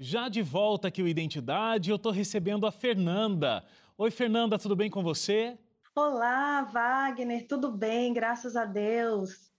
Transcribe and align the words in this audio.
Já 0.00 0.28
de 0.28 0.42
volta 0.42 0.86
aqui 0.86 1.02
o 1.02 1.08
Identidade, 1.08 1.90
eu 1.90 1.96
estou 1.96 2.12
recebendo 2.12 2.64
a 2.64 2.70
Fernanda. 2.70 3.64
Oi, 3.96 4.12
Fernanda, 4.12 4.56
tudo 4.56 4.76
bem 4.76 4.88
com 4.88 5.02
você? 5.02 5.58
Olá, 5.92 6.62
Wagner, 6.62 7.48
tudo 7.48 7.72
bem, 7.72 8.12
graças 8.12 8.54
a 8.54 8.64
Deus. 8.64 9.50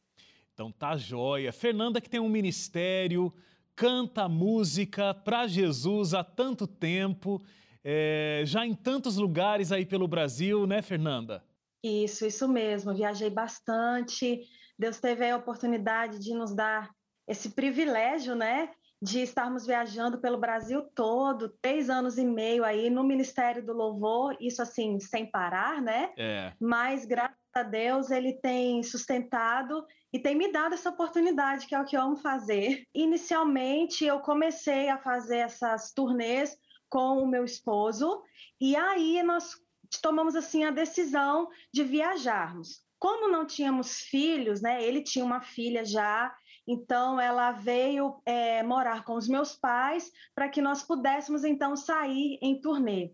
Então 0.53 0.71
tá 0.71 0.95
joia. 0.95 1.51
Fernanda 1.51 1.99
que 1.99 2.09
tem 2.09 2.21
um 2.21 2.29
ministério, 2.29 3.33
canta 3.75 4.29
música 4.29 5.13
para 5.13 5.45
Jesus 5.45 6.13
há 6.13 6.23
tanto 6.23 6.65
tempo, 6.65 7.41
é, 7.83 8.43
já 8.45 8.65
em 8.65 8.73
tantos 8.73 9.17
lugares 9.17 9.73
aí 9.73 9.85
pelo 9.85 10.07
Brasil, 10.07 10.65
né, 10.65 10.81
Fernanda? 10.81 11.43
Isso, 11.83 12.25
isso 12.25 12.47
mesmo. 12.47 12.95
Viajei 12.95 13.29
bastante. 13.29 14.39
Deus 14.77 15.01
teve 15.01 15.29
a 15.29 15.35
oportunidade 15.35 16.17
de 16.17 16.33
nos 16.33 16.55
dar 16.55 16.89
esse 17.27 17.49
privilégio, 17.49 18.35
né, 18.35 18.69
de 19.01 19.21
estarmos 19.21 19.65
viajando 19.65 20.19
pelo 20.19 20.37
Brasil 20.37 20.81
todo, 20.93 21.49
três 21.61 21.89
anos 21.89 22.17
e 22.17 22.25
meio 22.25 22.65
aí 22.65 22.89
no 22.89 23.03
Ministério 23.03 23.65
do 23.65 23.73
Louvor, 23.73 24.35
isso 24.39 24.61
assim, 24.61 24.99
sem 24.99 25.25
parar, 25.25 25.81
né? 25.81 26.11
É. 26.17 26.53
Mas, 26.59 27.05
graças 27.05 27.37
a 27.55 27.63
Deus, 27.63 28.11
ele 28.11 28.33
tem 28.33 28.83
sustentado 28.83 29.85
e 30.11 30.19
tem 30.19 30.35
me 30.35 30.51
dado 30.51 30.73
essa 30.73 30.89
oportunidade, 30.89 31.65
que 31.65 31.73
é 31.73 31.79
o 31.79 31.85
que 31.85 31.95
eu 31.95 32.01
amo 32.01 32.17
fazer. 32.17 32.83
Inicialmente, 32.93 34.03
eu 34.03 34.19
comecei 34.19 34.89
a 34.89 34.97
fazer 34.97 35.37
essas 35.37 35.93
turnês 35.93 36.57
com 36.89 37.19
o 37.19 37.27
meu 37.27 37.45
esposo, 37.45 38.21
e 38.59 38.75
aí 38.75 39.23
nós 39.23 39.55
tomamos 40.01 40.35
assim 40.35 40.65
a 40.65 40.71
decisão 40.71 41.47
de 41.73 41.83
viajarmos. 41.83 42.81
Como 42.97 43.31
não 43.31 43.45
tínhamos 43.45 44.01
filhos, 44.01 44.61
né? 44.61 44.83
Ele 44.83 45.01
tinha 45.01 45.23
uma 45.23 45.39
filha 45.39 45.85
já, 45.85 46.35
então 46.71 47.19
ela 47.19 47.51
veio 47.51 48.21
é, 48.23 48.61
morar 48.61 49.03
com 49.03 49.15
os 49.15 49.27
meus 49.27 49.55
pais 49.55 50.11
para 50.35 50.47
que 50.47 50.61
nós 50.61 50.83
pudéssemos 50.83 51.43
então 51.43 51.75
sair 51.75 52.37
em 52.43 52.61
turnê. 52.61 53.11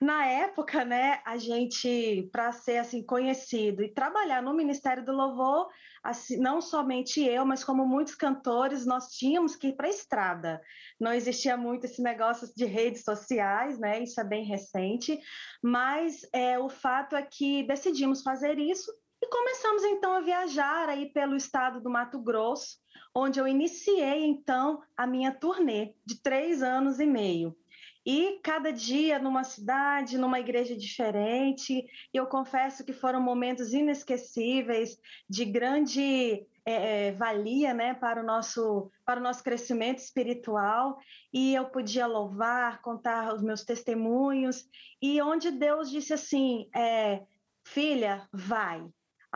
Na 0.00 0.26
época, 0.26 0.84
né, 0.84 1.22
a 1.24 1.38
gente 1.38 2.28
para 2.32 2.50
ser 2.50 2.78
assim 2.78 3.06
conhecido 3.06 3.80
e 3.80 3.94
trabalhar 3.94 4.42
no 4.42 4.52
Ministério 4.52 5.04
do 5.04 5.12
Louvor, 5.12 5.68
assim, 6.02 6.36
não 6.36 6.60
somente 6.60 7.22
eu, 7.22 7.46
mas 7.46 7.62
como 7.62 7.86
muitos 7.86 8.16
cantores, 8.16 8.84
nós 8.84 9.12
tínhamos 9.12 9.54
que 9.54 9.68
ir 9.68 9.76
para 9.76 9.86
a 9.86 9.90
estrada. 9.90 10.60
Não 10.98 11.12
existia 11.12 11.56
muito 11.56 11.86
esse 11.86 12.02
negócio 12.02 12.52
de 12.56 12.64
redes 12.64 13.04
sociais, 13.04 13.78
né? 13.78 14.02
Isso 14.02 14.20
é 14.20 14.24
bem 14.24 14.44
recente, 14.44 15.16
mas 15.62 16.22
é, 16.32 16.58
o 16.58 16.68
fato 16.68 17.14
é 17.14 17.22
que 17.22 17.62
decidimos 17.62 18.22
fazer 18.22 18.58
isso 18.58 18.92
e 19.22 19.28
começamos 19.28 19.82
então 19.84 20.12
a 20.12 20.20
viajar 20.20 20.88
aí 20.88 21.12
pelo 21.12 21.36
estado 21.36 21.80
do 21.80 21.90
Mato 21.90 22.18
Grosso, 22.20 22.76
onde 23.18 23.40
eu 23.40 23.48
iniciei 23.48 24.26
então 24.26 24.82
a 24.94 25.06
minha 25.06 25.32
turnê 25.32 25.94
de 26.04 26.16
três 26.16 26.62
anos 26.62 27.00
e 27.00 27.06
meio. 27.06 27.56
E 28.04 28.38
cada 28.42 28.70
dia 28.70 29.18
numa 29.18 29.42
cidade, 29.42 30.18
numa 30.18 30.38
igreja 30.38 30.76
diferente, 30.76 31.86
eu 32.12 32.26
confesso 32.26 32.84
que 32.84 32.92
foram 32.92 33.18
momentos 33.18 33.72
inesquecíveis, 33.72 34.98
de 35.28 35.46
grande 35.46 36.46
é, 36.64 37.06
é, 37.06 37.12
valia 37.12 37.72
né, 37.72 37.94
para, 37.94 38.22
o 38.22 38.26
nosso, 38.26 38.92
para 39.04 39.18
o 39.18 39.22
nosso 39.22 39.42
crescimento 39.42 39.98
espiritual, 39.98 40.98
e 41.32 41.54
eu 41.54 41.64
podia 41.70 42.06
louvar, 42.06 42.82
contar 42.82 43.34
os 43.34 43.42
meus 43.42 43.64
testemunhos, 43.64 44.68
e 45.00 45.20
onde 45.22 45.50
Deus 45.50 45.90
disse 45.90 46.12
assim: 46.12 46.68
é, 46.76 47.22
Filha, 47.64 48.28
vai, 48.30 48.86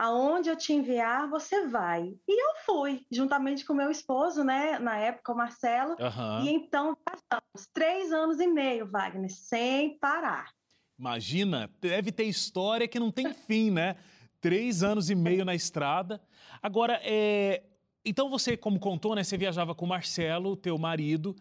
aonde 0.01 0.49
eu 0.49 0.55
te 0.55 0.73
enviar, 0.73 1.29
você 1.29 1.67
vai. 1.67 2.15
E 2.27 2.43
eu 2.43 2.55
fui, 2.65 3.05
juntamente 3.11 3.63
com 3.63 3.71
meu 3.71 3.91
esposo, 3.91 4.43
né, 4.43 4.79
na 4.79 4.97
época, 4.97 5.31
o 5.31 5.37
Marcelo, 5.37 5.95
Aham. 5.99 6.43
e 6.43 6.49
então 6.49 6.97
passamos 7.05 7.69
três 7.71 8.11
anos 8.11 8.39
e 8.39 8.47
meio, 8.47 8.87
Wagner, 8.87 9.29
sem 9.29 9.99
parar. 9.99 10.49
Imagina, 10.97 11.69
deve 11.79 12.11
ter 12.11 12.23
história 12.23 12.87
que 12.87 12.99
não 12.99 13.11
tem 13.11 13.31
fim, 13.45 13.69
né? 13.69 13.95
Três 14.39 14.81
anos 14.81 15.11
e 15.11 15.13
meio 15.13 15.45
na 15.45 15.53
estrada. 15.53 16.19
Agora, 16.63 16.99
é... 17.03 17.61
então 18.03 18.27
você, 18.27 18.57
como 18.57 18.79
contou, 18.79 19.13
né? 19.13 19.23
Você 19.23 19.37
viajava 19.37 19.75
com 19.75 19.85
o 19.85 19.89
Marcelo, 19.89 20.55
teu 20.55 20.79
marido, 20.79 21.35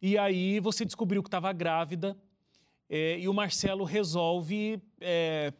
e 0.00 0.16
aí 0.16 0.60
você 0.60 0.82
descobriu 0.82 1.22
que 1.22 1.28
estava 1.28 1.52
grávida, 1.52 2.16
é, 2.88 3.18
e 3.18 3.28
o 3.28 3.34
Marcelo 3.34 3.84
resolve 3.84 4.80
é, 4.98 5.52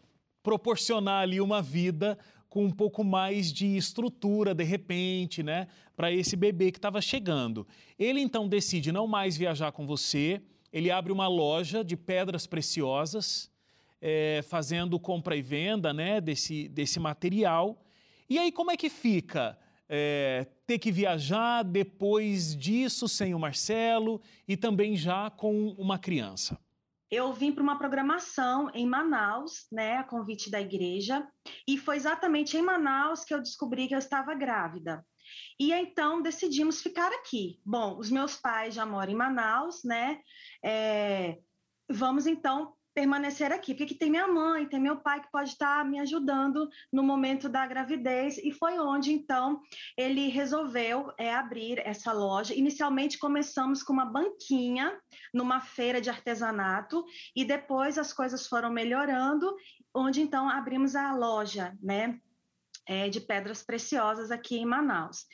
proporcionar 0.42 1.24
ali 1.24 1.42
uma 1.42 1.60
vida 1.60 2.18
com 2.48 2.64
um 2.64 2.70
pouco 2.70 3.04
mais 3.04 3.52
de 3.52 3.76
estrutura, 3.76 4.54
de 4.54 4.64
repente, 4.64 5.42
né? 5.42 5.68
Para 5.96 6.10
esse 6.12 6.36
bebê 6.36 6.70
que 6.72 6.78
estava 6.78 7.00
chegando. 7.00 7.66
Ele 7.98 8.20
então 8.20 8.48
decide 8.48 8.90
não 8.90 9.06
mais 9.06 9.36
viajar 9.36 9.72
com 9.72 9.86
você, 9.86 10.40
ele 10.72 10.90
abre 10.90 11.12
uma 11.12 11.28
loja 11.28 11.82
de 11.84 11.96
pedras 11.96 12.46
preciosas 12.46 13.50
é, 14.00 14.42
fazendo 14.48 14.98
compra 14.98 15.36
e 15.36 15.42
venda 15.42 15.92
né, 15.92 16.20
desse, 16.20 16.68
desse 16.68 17.00
material. 17.00 17.84
E 18.28 18.38
aí, 18.38 18.52
como 18.52 18.70
é 18.70 18.76
que 18.76 18.88
fica? 18.88 19.58
É, 19.88 20.46
ter 20.66 20.78
que 20.78 20.92
viajar 20.92 21.62
depois 21.62 22.54
disso 22.54 23.08
sem 23.08 23.34
o 23.34 23.38
Marcelo 23.38 24.20
e 24.46 24.56
também 24.56 24.96
já 24.96 25.30
com 25.30 25.70
uma 25.78 25.98
criança. 25.98 26.58
Eu 27.10 27.32
vim 27.32 27.52
para 27.52 27.62
uma 27.62 27.78
programação 27.78 28.70
em 28.74 28.86
Manaus, 28.86 29.66
né, 29.72 29.96
a 29.96 30.04
convite 30.04 30.50
da 30.50 30.60
igreja, 30.60 31.26
e 31.66 31.78
foi 31.78 31.96
exatamente 31.96 32.56
em 32.56 32.62
Manaus 32.62 33.24
que 33.24 33.32
eu 33.32 33.40
descobri 33.40 33.88
que 33.88 33.94
eu 33.94 33.98
estava 33.98 34.34
grávida. 34.34 35.04
E 35.58 35.72
então 35.72 36.22
decidimos 36.22 36.82
ficar 36.82 37.10
aqui. 37.12 37.60
Bom, 37.64 37.98
os 37.98 38.10
meus 38.10 38.36
pais 38.36 38.74
já 38.74 38.86
moram 38.86 39.12
em 39.12 39.16
Manaus, 39.16 39.82
né? 39.84 40.20
É, 40.64 41.38
vamos 41.90 42.26
então 42.26 42.74
permanecer 42.98 43.52
aqui, 43.52 43.74
porque 43.74 43.84
aqui 43.84 43.94
tem 43.94 44.10
minha 44.10 44.26
mãe, 44.26 44.66
tem 44.66 44.80
meu 44.80 44.96
pai 44.96 45.20
que 45.20 45.30
pode 45.30 45.50
estar 45.50 45.84
me 45.84 46.00
ajudando 46.00 46.68
no 46.92 47.00
momento 47.00 47.48
da 47.48 47.64
gravidez, 47.64 48.38
e 48.38 48.50
foi 48.50 48.76
onde 48.80 49.12
então 49.12 49.62
ele 49.96 50.26
resolveu 50.26 51.12
é, 51.16 51.32
abrir 51.32 51.78
essa 51.86 52.12
loja. 52.12 52.52
Inicialmente 52.52 53.16
começamos 53.16 53.84
com 53.84 53.92
uma 53.92 54.04
banquinha 54.04 54.98
numa 55.32 55.60
feira 55.60 56.00
de 56.00 56.10
artesanato, 56.10 57.04
e 57.36 57.44
depois 57.44 57.98
as 57.98 58.12
coisas 58.12 58.48
foram 58.48 58.68
melhorando, 58.68 59.54
onde 59.94 60.20
então 60.20 60.48
abrimos 60.48 60.96
a 60.96 61.12
loja, 61.12 61.78
né? 61.80 62.18
é, 62.88 63.08
de 63.10 63.20
pedras 63.20 63.62
preciosas 63.62 64.30
aqui 64.30 64.56
em 64.56 64.64
Manaus. 64.64 65.26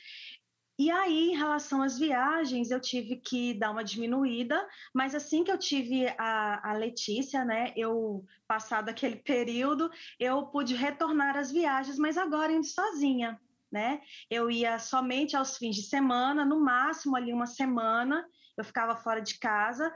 E 0.77 0.91
aí, 0.91 1.31
em 1.31 1.37
relação 1.37 1.81
às 1.81 1.97
viagens, 1.97 2.69
eu 2.69 2.81
tive 2.81 3.15
que 3.15 3.53
dar 3.53 3.71
uma 3.71 3.83
diminuída, 3.83 4.67
mas 4.93 5.15
assim 5.15 5.41
que 5.41 5.51
eu 5.51 5.57
tive 5.57 6.05
a, 6.17 6.71
a 6.71 6.73
Letícia, 6.73 7.45
né, 7.45 7.71
eu, 7.77 8.25
passado 8.45 8.89
aquele 8.89 9.15
período, 9.15 9.89
eu 10.19 10.47
pude 10.47 10.75
retornar 10.75 11.37
às 11.37 11.49
viagens, 11.49 11.97
mas 11.97 12.17
agora 12.17 12.51
indo 12.51 12.65
sozinha, 12.65 13.39
né? 13.71 14.01
Eu 14.29 14.51
ia 14.51 14.77
somente 14.77 15.35
aos 15.37 15.57
fins 15.57 15.77
de 15.77 15.83
semana, 15.83 16.43
no 16.43 16.59
máximo 16.59 17.15
ali 17.15 17.31
uma 17.31 17.47
semana, 17.47 18.25
eu 18.57 18.63
ficava 18.63 18.97
fora 18.97 19.21
de 19.21 19.39
casa, 19.39 19.93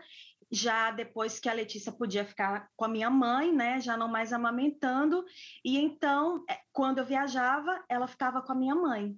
já 0.49 0.91
depois 0.91 1.39
que 1.39 1.49
a 1.49 1.53
Letícia 1.53 1.91
podia 1.91 2.23
ficar 2.23 2.69
com 2.77 2.85
a 2.85 2.89
minha 2.89 3.09
mãe, 3.09 3.53
né, 3.53 3.81
já 3.81 3.97
não 3.97 4.07
mais 4.07 4.31
amamentando, 4.31 5.25
e 5.63 5.77
então, 5.77 6.43
é, 6.49 6.57
quando 6.71 6.99
eu 6.99 7.05
viajava, 7.05 7.83
ela 7.89 8.07
ficava 8.07 8.41
com 8.41 8.53
a 8.53 8.55
minha 8.55 8.75
mãe, 8.75 9.17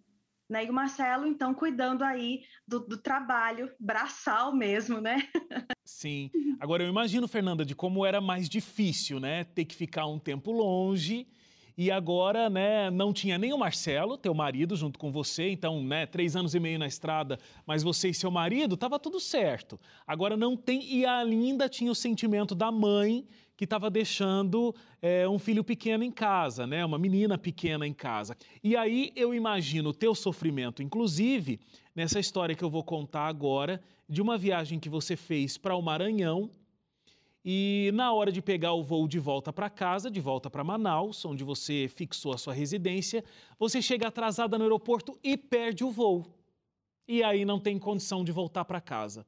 né? 0.52 0.66
E 0.66 0.70
o 0.70 0.74
Marcelo, 0.74 1.26
então, 1.26 1.54
cuidando 1.54 2.04
aí 2.04 2.42
do, 2.68 2.82
do 2.82 2.98
trabalho 2.98 3.72
braçal 3.80 4.54
mesmo, 4.54 5.00
né? 5.00 5.28
Sim. 5.86 6.30
Agora 6.60 6.84
eu 6.84 6.90
imagino, 6.90 7.28
Fernanda, 7.28 7.66
de 7.66 7.74
como 7.74 8.06
era 8.06 8.20
mais 8.20 8.50
difícil, 8.50 9.20
né? 9.20 9.46
Ter 9.46 9.66
que 9.66 9.74
ficar 9.74 10.06
um 10.06 10.20
tempo 10.20 10.52
longe 10.52 11.26
e 11.78 11.90
agora, 11.90 12.50
né, 12.50 12.92
não 12.92 13.14
tinha 13.14 13.38
nem 13.38 13.54
o 13.54 13.58
Marcelo, 13.58 14.18
teu 14.18 14.34
marido, 14.34 14.76
junto 14.76 15.00
com 15.00 15.12
você, 15.12 15.50
então, 15.50 15.84
né, 15.84 16.06
três 16.06 16.36
anos 16.36 16.54
e 16.54 16.60
meio 16.60 16.78
na 16.78 16.86
estrada, 16.86 17.40
mas 17.66 17.82
você 17.82 18.10
e 18.10 18.14
seu 18.14 18.30
marido, 18.30 18.76
tava 18.76 19.00
tudo 19.00 19.20
certo. 19.20 19.80
Agora 20.06 20.36
não 20.36 20.58
tem, 20.58 20.84
e 20.84 21.06
ainda 21.06 21.70
tinha 21.70 21.92
o 21.92 21.96
sentimento 21.96 22.54
da 22.54 22.72
mãe 22.72 23.26
que 23.62 23.66
estava 23.66 23.92
deixando 23.92 24.74
é, 25.00 25.30
um 25.30 25.38
filho 25.38 25.64
pequeno 25.64 26.04
em 26.04 26.10
casa, 26.10 26.66
né, 26.66 26.84
uma 26.84 26.98
menina 26.98 27.38
pequena 27.38 27.86
em 27.86 27.94
casa. 27.94 28.36
E 28.64 28.76
aí 28.76 29.12
eu 29.16 29.36
imagino 29.36 29.90
o 29.90 29.94
teu 29.94 30.16
sofrimento, 30.16 30.82
inclusive, 30.82 31.60
nessa 31.96 32.20
história 32.20 32.56
que 32.56 32.64
eu 32.64 32.72
vou 32.72 32.84
contar 32.84 33.28
agora, 33.28 33.80
de 34.10 34.20
uma 34.20 34.36
viagem 34.36 34.80
que 34.80 34.90
você 34.90 35.16
fez 35.16 35.60
para 35.60 35.76
o 35.76 35.82
Maranhão, 35.84 36.50
e 37.46 37.92
na 37.94 38.12
hora 38.12 38.32
de 38.32 38.42
pegar 38.42 38.74
o 38.74 38.82
voo 38.82 39.08
de 39.08 39.20
volta 39.20 39.54
para 39.54 39.70
casa, 39.70 40.10
de 40.10 40.20
volta 40.20 40.50
para 40.50 40.64
Manaus, 40.64 41.24
onde 41.24 41.44
você 41.44 41.88
fixou 41.88 42.34
a 42.34 42.40
sua 42.40 42.56
residência, 42.56 43.24
você 43.60 43.80
chega 43.80 44.08
atrasada 44.08 44.58
no 44.58 44.64
aeroporto 44.64 45.20
e 45.24 45.38
perde 45.38 45.84
o 45.84 45.92
voo. 45.92 46.26
E 47.08 47.22
aí 47.22 47.46
não 47.46 47.60
tem 47.60 47.78
condição 47.78 48.24
de 48.24 48.32
voltar 48.32 48.66
para 48.66 48.82
casa. 48.82 49.24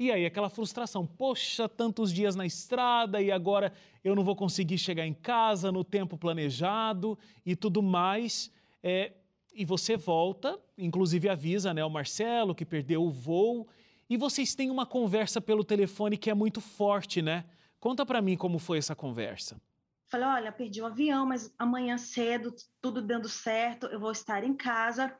E 0.00 0.10
aí 0.10 0.24
aquela 0.24 0.48
frustração, 0.48 1.06
poxa, 1.06 1.68
tantos 1.68 2.10
dias 2.10 2.34
na 2.34 2.46
estrada 2.46 3.20
e 3.20 3.30
agora 3.30 3.70
eu 4.02 4.16
não 4.16 4.24
vou 4.24 4.34
conseguir 4.34 4.78
chegar 4.78 5.06
em 5.06 5.12
casa 5.12 5.70
no 5.70 5.84
tempo 5.84 6.16
planejado 6.16 7.18
e 7.44 7.54
tudo 7.54 7.82
mais. 7.82 8.50
É, 8.82 9.12
e 9.54 9.62
você 9.62 9.98
volta, 9.98 10.58
inclusive 10.78 11.28
avisa 11.28 11.74
né, 11.74 11.84
o 11.84 11.90
Marcelo 11.90 12.54
que 12.54 12.64
perdeu 12.64 13.02
o 13.02 13.10
voo 13.10 13.68
e 14.08 14.16
vocês 14.16 14.54
têm 14.54 14.70
uma 14.70 14.86
conversa 14.86 15.38
pelo 15.38 15.62
telefone 15.62 16.16
que 16.16 16.30
é 16.30 16.34
muito 16.34 16.62
forte, 16.62 17.20
né? 17.20 17.44
Conta 17.78 18.06
para 18.06 18.22
mim 18.22 18.38
como 18.38 18.58
foi 18.58 18.78
essa 18.78 18.96
conversa. 18.96 19.60
Falei, 20.10 20.26
olha, 20.26 20.52
perdi 20.52 20.82
o 20.82 20.86
avião, 20.86 21.24
mas 21.24 21.54
amanhã 21.56 21.96
cedo, 21.96 22.52
tudo 22.80 23.00
dando 23.00 23.28
certo, 23.28 23.86
eu 23.86 24.00
vou 24.00 24.10
estar 24.10 24.42
em 24.42 24.56
casa. 24.56 25.16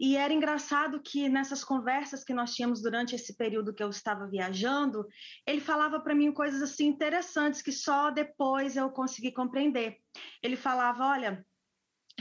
E 0.00 0.16
era 0.16 0.32
engraçado 0.32 1.00
que 1.00 1.28
nessas 1.28 1.62
conversas 1.62 2.24
que 2.24 2.34
nós 2.34 2.52
tínhamos 2.52 2.82
durante 2.82 3.14
esse 3.14 3.36
período 3.36 3.72
que 3.72 3.82
eu 3.82 3.90
estava 3.90 4.26
viajando, 4.26 5.06
ele 5.46 5.60
falava 5.60 6.00
para 6.00 6.16
mim 6.16 6.32
coisas 6.32 6.62
assim 6.62 6.86
interessantes 6.86 7.62
que 7.62 7.70
só 7.70 8.10
depois 8.10 8.76
eu 8.76 8.90
consegui 8.90 9.30
compreender. 9.30 9.98
Ele 10.42 10.56
falava, 10.56 11.06
olha, 11.06 11.46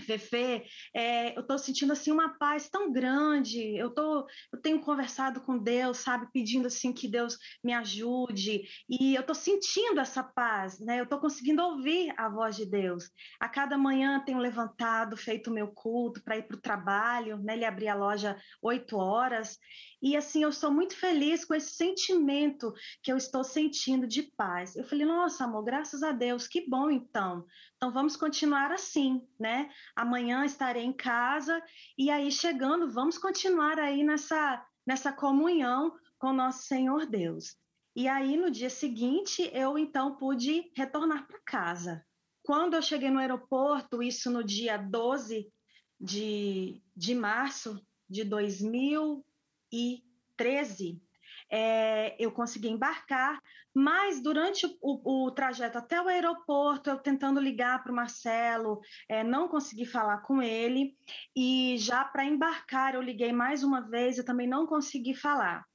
Fefe, 0.02 0.64
é, 0.94 1.36
eu 1.36 1.42
estou 1.42 1.58
sentindo 1.58 1.94
assim 1.94 2.12
uma 2.12 2.38
paz 2.38 2.70
tão 2.70 2.92
grande. 2.92 3.76
Eu 3.78 3.90
tô, 3.90 4.28
eu 4.52 4.62
tenho 4.62 4.82
conversado 4.82 5.42
com 5.42 5.58
Deus, 5.58 5.98
sabe, 5.98 6.28
pedindo 6.32 6.68
assim 6.68 6.92
que 6.92 7.08
Deus 7.08 7.38
me 7.64 7.74
ajude. 7.74 8.64
E 8.90 9.16
eu 9.16 9.22
estou 9.22 9.36
sentindo 9.36 10.00
essa 10.00 10.24
paz, 10.24 10.80
né? 10.80 11.00
Eu 11.00 11.04
estou 11.04 11.20
conseguindo 11.20 11.62
ouvir 11.62 12.14
a 12.18 12.28
voz 12.30 12.56
de 12.56 12.66
Deus. 12.66 13.10
A 13.40 13.48
cada 13.48 13.78
manhã 13.78 14.22
tenho 14.26 14.40
levantado, 14.40 15.16
feito 15.16 15.50
o 15.50 15.54
meu 15.54 15.68
culto 15.68 16.24
para 16.24 16.38
ir 16.38 16.48
para 16.48 16.58
o 16.58 16.62
trabalho, 16.62 17.38
né? 17.38 17.54
Ele 17.54 17.66
abria 17.66 17.94
a 17.94 17.98
loja 17.98 18.38
oito 18.62 18.98
horas 18.98 19.58
e 20.04 20.18
assim, 20.18 20.44
eu 20.44 20.50
estou 20.50 20.70
muito 20.70 20.98
feliz 20.98 21.46
com 21.46 21.56
esse 21.56 21.76
sentimento 21.76 22.74
que 23.02 23.10
eu 23.10 23.16
estou 23.16 23.42
sentindo 23.42 24.06
de 24.06 24.24
paz. 24.24 24.76
Eu 24.76 24.84
falei, 24.84 25.06
nossa, 25.06 25.46
amor, 25.46 25.64
graças 25.64 26.04
a 26.04 26.12
Deus, 26.12 26.46
que 26.46 26.70
bom 26.70 26.92
então. 26.92 27.46
Então 27.78 27.90
vamos 27.90 28.18
continuar 28.18 28.70
assim, 28.70 29.26
né? 29.40 29.70
Amanhã 29.96 30.44
estarei 30.44 30.84
em 30.84 30.92
casa 30.92 31.64
e 31.98 32.12
aí 32.12 32.30
chegando, 32.30 32.92
vamos 32.92 33.18
continuar 33.18 33.80
aí 33.80 34.04
nessa 34.04 34.68
nessa 34.86 35.14
comunhão 35.14 35.96
com 36.20 36.34
nosso 36.34 36.64
Senhor 36.64 37.06
Deus. 37.06 37.56
E 37.96 38.06
aí 38.06 38.36
no 38.36 38.52
dia 38.52 38.70
seguinte, 38.70 39.50
eu 39.54 39.78
então 39.78 40.18
pude 40.18 40.70
retornar 40.76 41.26
para 41.26 41.40
casa. 41.46 42.06
Quando 42.44 42.74
eu 42.74 42.82
cheguei 42.82 43.10
no 43.10 43.20
aeroporto, 43.20 44.04
isso 44.04 44.30
no 44.30 44.44
dia 44.44 44.76
12 44.76 45.50
de, 45.98 46.84
de 46.94 47.16
março 47.16 47.82
de 48.10 48.26
2000 48.26 49.26
2013, 49.74 51.02
é, 51.50 52.16
eu 52.20 52.32
consegui 52.32 52.70
embarcar, 52.70 53.40
mas 53.76 54.22
durante 54.22 54.66
o, 54.82 55.26
o, 55.26 55.32
trajeto 55.32 55.78
até 55.78 56.02
o 56.02 56.08
aeroporto, 56.08 56.90
eu 56.90 56.98
tentando 56.98 57.40
ligar 57.40 57.84
para 57.84 57.92
o 57.92 57.96
Marcelo, 57.96 58.80
é, 59.10 59.24
não 59.24 59.48
consegui 59.48 59.86
falar 59.86 60.20
com 60.20 60.42
ele, 60.42 60.96
e 61.36 61.76
já 61.78 62.04
para 62.04 62.26
embarcar 62.26 62.94
eu 62.94 63.02
liguei 63.02 63.32
mais 63.32 63.64
uma 63.64 63.82
vez, 63.82 64.18
eu 64.18 64.26
também 64.26 64.48
não 64.48 64.68
consegui 64.68 65.16
falar. 65.16 65.66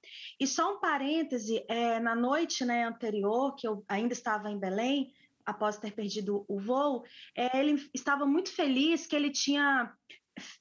E 0.41 0.47
só 0.47 0.77
um 0.77 0.81
parêntese, 0.81 1.65
é, 1.69 1.99
na 1.99 2.15
noite 2.15 2.65
né, 2.65 2.85
anterior, 2.85 3.55
que 3.56 3.67
eu 3.67 3.85
ainda 3.89 4.12
estava 4.12 4.50
em 4.50 4.59
Belém, 4.59 5.12
após 5.45 5.79
ter 5.79 5.93
perdido 5.93 6.45
o 6.47 6.61
voo, 6.61 7.05
é, 7.35 7.59
ele 7.59 7.89
estava 7.95 8.27
muito 8.27 8.53
feliz 8.53 9.06
que 9.06 9.17
ele 9.17 9.31
tinha 9.31 9.93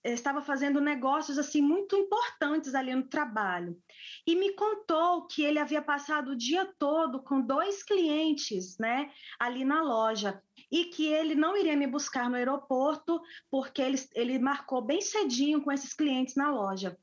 estava 0.04 0.42
fazendo 0.42 0.82
negócios 0.82 1.38
assim 1.38 1.62
muito 1.62 1.96
importantes 1.96 2.76
ali 2.76 2.94
no 2.94 3.08
trabalho 3.08 3.80
e 4.26 4.36
me 4.36 4.54
contou 4.54 5.28
que 5.28 5.44
ele 5.44 5.60
havia 5.60 5.82
passado 5.82 6.32
o 6.32 6.36
dia 6.36 6.66
todo 6.78 7.22
com 7.22 7.42
dois 7.42 7.84
clientes, 7.84 8.78
né, 8.78 9.12
ali 9.40 9.64
na 9.64 9.82
loja 9.82 10.42
e 10.72 10.86
que 10.86 11.08
ele 11.08 11.36
não 11.36 11.56
iria 11.56 11.76
me 11.76 11.88
buscar 11.88 12.30
no 12.30 12.36
aeroporto 12.36 13.22
porque 13.50 13.82
ele, 13.82 13.98
ele 14.14 14.40
marcou 14.40 14.82
bem 14.82 15.02
cedinho 15.02 15.62
com 15.62 15.72
esses 15.72 15.94
clientes 15.94 16.36
na 16.36 16.52
loja. 16.52 16.98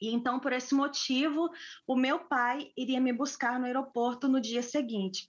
E 0.00 0.14
então, 0.14 0.38
por 0.38 0.52
esse 0.52 0.74
motivo, 0.74 1.50
o 1.86 1.96
meu 1.96 2.20
pai 2.20 2.70
iria 2.76 3.00
me 3.00 3.12
buscar 3.12 3.58
no 3.58 3.66
aeroporto 3.66 4.28
no 4.28 4.40
dia 4.40 4.62
seguinte. 4.62 5.28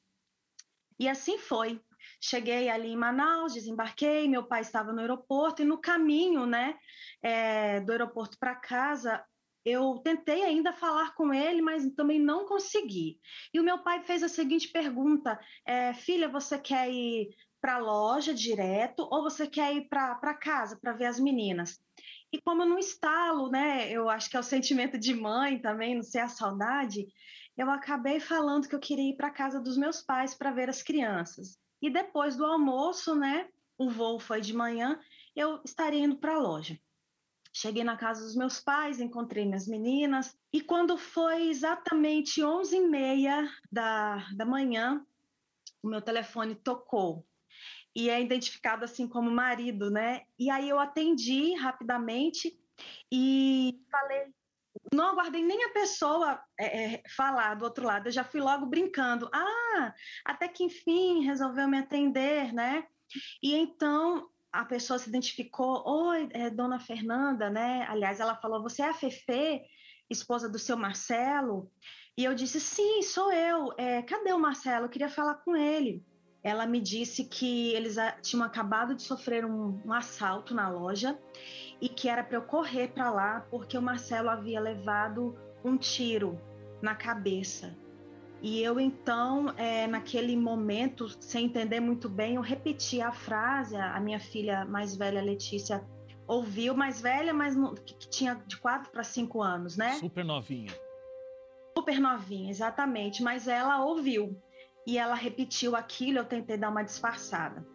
E 0.99 1.07
assim 1.07 1.37
foi. 1.37 1.81
Cheguei 2.21 2.69
ali 2.69 2.89
em 2.89 2.97
Manaus, 2.97 3.53
desembarquei, 3.53 4.27
meu 4.27 4.43
pai 4.43 4.61
estava 4.61 4.91
no 4.91 4.99
aeroporto 4.99 5.61
e 5.61 5.65
no 5.65 5.77
caminho, 5.77 6.45
né, 6.45 6.77
é, 7.21 7.79
do 7.79 7.91
aeroporto 7.91 8.37
para 8.37 8.55
casa, 8.55 9.23
eu 9.65 9.99
tentei 9.99 10.43
ainda 10.43 10.73
falar 10.73 11.13
com 11.13 11.33
ele, 11.33 11.61
mas 11.61 11.85
também 11.93 12.19
não 12.19 12.45
consegui. 12.45 13.19
E 13.53 13.59
o 13.59 13.63
meu 13.63 13.79
pai 13.79 14.01
fez 14.03 14.23
a 14.23 14.29
seguinte 14.29 14.69
pergunta: 14.69 15.39
é, 15.65 15.93
filha, 15.93 16.29
você 16.29 16.57
quer 16.57 16.89
ir 16.89 17.35
para 17.61 17.75
a 17.75 17.79
loja 17.79 18.33
direto 18.33 19.07
ou 19.11 19.21
você 19.21 19.45
quer 19.47 19.73
ir 19.75 19.89
para 19.89 20.33
casa 20.33 20.77
para 20.79 20.93
ver 20.93 21.05
as 21.05 21.19
meninas? 21.19 21.79
E 22.31 22.39
como 22.41 22.61
eu 22.61 22.67
não 22.67 22.79
estalo, 22.79 23.49
né? 23.49 23.91
Eu 23.91 24.09
acho 24.09 24.29
que 24.29 24.37
é 24.37 24.39
o 24.39 24.43
sentimento 24.43 24.97
de 24.97 25.13
mãe 25.13 25.59
também, 25.59 25.95
não 25.95 26.03
sei 26.03 26.21
a 26.21 26.27
saudade. 26.27 27.07
Eu 27.57 27.69
acabei 27.69 28.19
falando 28.19 28.67
que 28.67 28.75
eu 28.75 28.79
queria 28.79 29.09
ir 29.09 29.17
para 29.17 29.29
casa 29.31 29.59
dos 29.59 29.77
meus 29.77 30.01
pais 30.01 30.33
para 30.33 30.51
ver 30.51 30.69
as 30.69 30.81
crianças. 30.81 31.59
E 31.81 31.89
depois 31.89 32.35
do 32.35 32.45
almoço, 32.45 33.15
né? 33.15 33.49
O 33.77 33.89
voo 33.89 34.19
foi 34.19 34.41
de 34.41 34.53
manhã, 34.53 34.99
eu 35.35 35.61
estaria 35.63 35.99
indo 35.99 36.17
para 36.17 36.35
a 36.35 36.39
loja. 36.39 36.79
Cheguei 37.53 37.83
na 37.83 37.97
casa 37.97 38.23
dos 38.23 38.35
meus 38.35 38.59
pais, 38.59 38.99
encontrei 38.99 39.45
minhas 39.45 39.67
meninas, 39.67 40.37
e 40.51 40.61
quando 40.61 40.97
foi 40.97 41.49
exatamente 41.49 42.41
11h30 42.41 43.49
da, 43.71 44.27
da 44.35 44.45
manhã, 44.45 45.05
o 45.81 45.87
meu 45.87 46.01
telefone 46.01 46.55
tocou. 46.55 47.25
E 47.95 48.09
é 48.09 48.21
identificado 48.21 48.85
assim 48.85 49.07
como 49.07 49.31
marido, 49.31 49.89
né? 49.89 50.23
E 50.37 50.49
aí 50.49 50.69
eu 50.69 50.79
atendi 50.79 51.53
rapidamente 51.55 52.57
e 53.11 53.81
falei 53.91 54.27
não 54.93 55.09
aguardei 55.09 55.43
nem 55.43 55.65
a 55.65 55.69
pessoa 55.69 56.41
é, 56.57 56.95
é, 56.95 57.03
falar 57.15 57.55
do 57.55 57.65
outro 57.65 57.85
lado, 57.85 58.07
eu 58.07 58.11
já 58.11 58.23
fui 58.23 58.41
logo 58.41 58.65
brincando. 58.65 59.29
Ah, 59.33 59.93
até 60.25 60.47
que 60.47 60.63
enfim 60.63 61.23
resolveu 61.23 61.67
me 61.67 61.77
atender, 61.77 62.53
né? 62.53 62.83
E 63.41 63.55
então 63.55 64.29
a 64.51 64.65
pessoa 64.65 64.97
se 64.97 65.09
identificou, 65.09 65.83
oi, 65.85 66.27
é 66.31 66.49
Dona 66.49 66.79
Fernanda, 66.79 67.49
né? 67.49 67.85
Aliás, 67.87 68.19
ela 68.19 68.35
falou, 68.35 68.63
você 68.63 68.81
é 68.81 68.89
a 68.89 68.93
Fefe, 68.93 69.61
esposa 70.09 70.49
do 70.49 70.57
seu 70.57 70.75
Marcelo? 70.75 71.71
E 72.17 72.23
eu 72.25 72.33
disse, 72.33 72.59
sim, 72.59 73.01
sou 73.03 73.31
eu. 73.31 73.73
É, 73.77 74.01
cadê 74.01 74.33
o 74.33 74.39
Marcelo? 74.39 74.85
Eu 74.85 74.89
queria 74.89 75.09
falar 75.09 75.35
com 75.35 75.55
ele. 75.55 76.03
Ela 76.43 76.65
me 76.65 76.79
disse 76.79 77.25
que 77.25 77.73
eles 77.73 77.95
tinham 78.23 78.43
acabado 78.43 78.95
de 78.95 79.03
sofrer 79.03 79.45
um, 79.45 79.81
um 79.85 79.93
assalto 79.93 80.55
na 80.55 80.69
loja 80.69 81.19
e 81.81 81.87
que 81.87 82.09
era 82.09 82.23
para 82.23 82.37
eu 82.37 82.41
correr 82.41 82.89
para 82.89 83.09
lá 83.09 83.45
porque 83.49 83.77
o 83.77 83.81
Marcelo 83.81 84.29
havia 84.29 84.59
levado 84.59 85.37
um 85.63 85.77
tiro 85.77 86.39
na 86.81 86.95
cabeça. 86.95 87.75
E 88.41 88.61
eu 88.61 88.79
então, 88.79 89.53
é, 89.57 89.85
naquele 89.85 90.35
momento, 90.35 91.09
sem 91.21 91.45
entender 91.45 91.79
muito 91.81 92.07
bem, 92.07 92.35
eu 92.35 92.41
repeti 92.41 93.01
a 93.01 93.11
frase. 93.11 93.75
A 93.75 93.99
minha 93.99 94.19
filha 94.19 94.63
mais 94.63 94.95
velha, 94.95 95.21
Letícia, 95.21 95.83
ouviu, 96.25 96.73
mais 96.73 97.01
velha, 97.01 97.33
mas 97.33 97.55
que, 97.83 97.93
que 97.95 98.09
tinha 98.09 98.35
de 98.47 98.55
4 98.57 98.91
para 98.91 99.03
5 99.03 99.41
anos, 99.41 99.75
né? 99.75 99.95
Super 99.95 100.23
novinha. 100.23 100.71
Super 101.77 101.99
novinha, 101.99 102.49
exatamente. 102.49 103.21
Mas 103.21 103.47
ela 103.47 103.83
ouviu 103.83 104.41
e 104.87 104.97
ela 104.97 105.15
repetiu 105.15 105.75
aquilo. 105.75 106.19
Eu 106.19 106.25
tentei 106.25 106.57
dar 106.57 106.69
uma 106.69 106.83
disfarçada. 106.83 107.65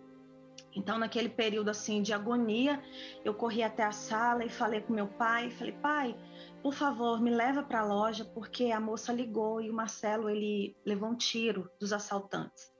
Então, 0.77 0.99
naquele 0.99 1.29
período 1.29 1.71
assim 1.71 2.03
de 2.03 2.13
agonia, 2.13 2.83
eu 3.25 3.33
corri 3.33 3.63
até 3.63 3.85
a 3.85 3.93
sala 3.93 4.45
e 4.45 4.49
falei 4.49 4.81
com 4.81 4.93
meu 4.93 5.07
pai, 5.07 5.51
falei: 5.51 5.73
"Pai, 5.73 6.17
por 6.63 6.75
favor, 6.75 7.21
me 7.21 7.31
leva 7.31 7.63
para 7.63 7.81
a 7.81 7.85
loja 7.85 8.25
porque 8.25 8.71
a 8.71 8.81
moça 8.81 9.13
ligou 9.13 9.61
e 9.61 9.71
o 9.71 9.75
Marcelo 9.75 10.29
ele 10.29 10.77
levou 10.85 11.11
um 11.11 11.17
tiro 11.17 11.71
dos 11.79 11.93
assaltantes". 11.93 12.73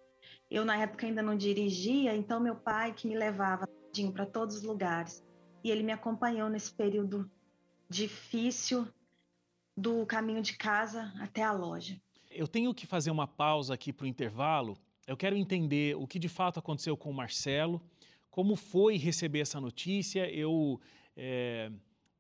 Eu 0.51 0.65
na 0.65 0.77
época 0.77 1.07
ainda 1.07 1.23
não 1.23 1.37
dirigia, 1.37 2.15
então 2.15 2.41
meu 2.41 2.57
pai 2.57 2.93
que 2.93 3.07
me 3.07 3.17
levava 3.17 3.69
para 4.13 4.27
todos 4.27 4.57
os 4.57 4.63
lugares. 4.63 5.25
E 5.63 5.71
ele 5.71 5.83
me 5.83 5.93
acompanhou 5.93 6.49
nesse 6.49 6.73
período 6.73 7.31
difícil 7.89 8.89
do 9.77 10.05
caminho 10.05 10.43
de 10.43 10.57
casa 10.57 11.13
até 11.21 11.43
a 11.43 11.53
loja. 11.53 12.01
Eu 12.31 12.49
tenho 12.49 12.75
que 12.75 12.87
fazer 12.87 13.11
uma 13.11 13.29
pausa 13.29 13.75
aqui 13.75 13.93
para 13.93 14.05
o 14.05 14.09
intervalo 14.09 14.77
eu 15.07 15.17
quero 15.17 15.37
entender 15.37 15.97
o 15.97 16.07
que 16.07 16.19
de 16.19 16.29
fato 16.29 16.59
aconteceu 16.59 16.97
com 16.97 17.11
o 17.11 17.15
Marcelo, 17.15 17.81
como 18.31 18.57
foi 18.57 18.97
receber 18.97 19.41
essa 19.41 19.61
notícia. 19.61 20.31
Eu 20.31 20.81
é, 21.17 21.71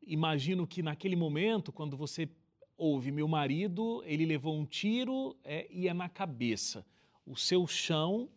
imagino 0.06 0.66
que 0.66 0.82
naquele 0.82 1.16
momento, 1.16 1.72
quando 1.72 1.96
você 1.96 2.28
ouve 2.76 3.10
meu 3.10 3.26
marido, 3.26 4.02
ele 4.04 4.26
levou 4.26 4.54
um 4.54 4.66
tiro 4.66 5.36
é, 5.42 5.66
e 5.70 5.88
é 5.88 5.94
na 5.94 6.08
cabeça. 6.08 6.84
O 7.24 7.36
seu 7.36 7.66
chão 7.66 8.28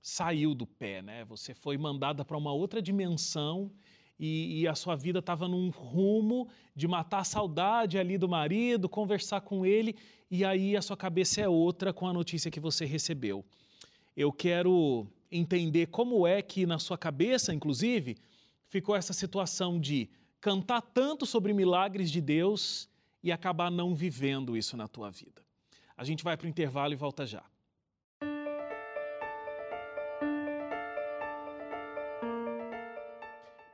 saiu 0.00 0.54
do 0.54 0.66
pé, 0.66 1.02
né? 1.02 1.24
Você 1.26 1.52
foi 1.52 1.76
mandada 1.76 2.24
para 2.24 2.36
uma 2.36 2.52
outra 2.52 2.80
dimensão 2.80 3.70
e, 4.18 4.62
e 4.62 4.68
a 4.68 4.74
sua 4.74 4.96
vida 4.96 5.18
estava 5.18 5.46
num 5.46 5.68
rumo 5.68 6.48
de 6.74 6.88
matar 6.88 7.18
a 7.18 7.24
saudade 7.24 7.98
ali 7.98 8.16
do 8.16 8.28
marido, 8.28 8.88
conversar 8.88 9.42
com 9.42 9.66
ele, 9.66 9.94
e 10.30 10.44
aí 10.44 10.76
a 10.76 10.80
sua 10.80 10.96
cabeça 10.96 11.42
é 11.42 11.48
outra 11.48 11.92
com 11.92 12.06
a 12.06 12.12
notícia 12.12 12.50
que 12.50 12.58
você 12.58 12.86
recebeu 12.86 13.44
eu 14.16 14.32
quero 14.32 15.06
entender 15.30 15.86
como 15.86 16.26
é 16.26 16.40
que 16.40 16.64
na 16.64 16.78
sua 16.78 16.96
cabeça, 16.96 17.52
inclusive, 17.52 18.16
ficou 18.68 18.96
essa 18.96 19.12
situação 19.12 19.78
de 19.78 20.08
cantar 20.40 20.80
tanto 20.80 21.26
sobre 21.26 21.52
milagres 21.52 22.10
de 22.10 22.20
Deus 22.20 22.88
e 23.22 23.30
acabar 23.30 23.70
não 23.70 23.94
vivendo 23.94 24.56
isso 24.56 24.76
na 24.76 24.88
tua 24.88 25.10
vida. 25.10 25.44
A 25.96 26.04
gente 26.04 26.24
vai 26.24 26.36
para 26.36 26.46
o 26.46 26.48
intervalo 26.48 26.92
e 26.92 26.96
volta 26.96 27.26
já. 27.26 27.44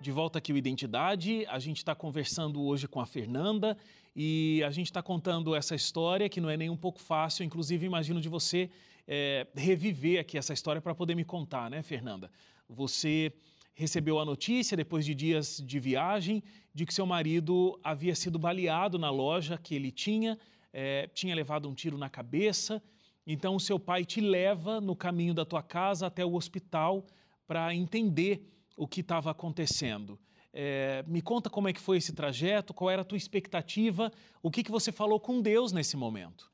De 0.01 0.11
volta 0.11 0.39
aqui 0.39 0.53
o 0.53 0.57
Identidade, 0.57 1.47
a 1.47 1.61
gente 1.61 1.77
está 1.77 1.95
conversando 1.95 2.61
hoje 2.61 2.89
com 2.89 3.01
a 3.01 3.07
Fernanda 3.07 3.79
e 4.17 4.61
a 4.65 4.71
gente 4.73 4.87
está 4.87 5.01
contando 5.01 5.55
essa 5.55 5.77
história 5.77 6.29
que 6.29 6.41
não 6.41 6.51
é 6.51 6.57
nem 6.57 6.69
um 6.69 6.77
pouco 6.77 7.01
fácil, 7.01 7.45
inclusive 7.45 7.87
imagino 7.87 8.21
de 8.21 8.29
você 8.29 8.69
é, 9.07 9.47
reviver 9.55 10.21
aqui 10.21 10.39
essa 10.39 10.53
história 10.53 10.81
para 10.81 10.95
poder 10.95 11.15
me 11.15 11.25
contar, 11.25 11.71
né, 11.71 11.83
Fernanda? 11.83 12.31
Você 12.69 13.33
recebeu 13.75 14.19
a 14.19 14.25
notícia, 14.25 14.77
depois 14.77 15.05
de 15.05 15.15
dias 15.15 15.63
de 15.65 15.81
viagem, 15.81 16.43
de 16.75 16.87
que 16.87 16.95
seu 16.95 17.07
marido 17.07 17.79
havia 17.83 18.15
sido 18.15 18.39
baleado 18.39 18.99
na 18.99 19.11
loja 19.11 19.59
que 19.59 19.75
ele 19.75 19.91
tinha, 19.91 20.39
é, 20.73 21.09
tinha 21.09 21.35
levado 21.35 21.69
um 21.69 21.75
tiro 21.75 21.99
na 21.99 22.09
cabeça. 22.09 22.83
Então, 23.27 23.59
seu 23.59 23.79
pai 23.79 24.05
te 24.05 24.21
leva 24.21 24.81
no 24.81 24.97
caminho 24.97 25.35
da 25.35 25.45
tua 25.45 25.63
casa 25.63 26.07
até 26.07 26.25
o 26.25 26.35
hospital 26.35 27.07
para 27.47 27.75
entender 27.75 28.47
o 28.77 28.87
que 28.87 29.01
estava 29.01 29.31
acontecendo. 29.31 30.19
É, 30.53 31.03
me 31.07 31.23
conta 31.23 31.49
como 31.49 31.69
é 31.69 31.73
que 31.73 31.81
foi 31.81 31.97
esse 31.97 32.13
trajeto, 32.13 32.75
qual 32.75 32.91
era 32.91 33.03
a 33.03 33.05
tua 33.05 33.17
expectativa, 33.17 34.13
o 34.43 34.51
que, 34.51 34.63
que 34.63 34.71
você 34.71 34.93
falou 34.93 35.19
com 35.19 35.41
Deus 35.41 35.73
nesse 35.73 35.97
momento? 35.97 36.52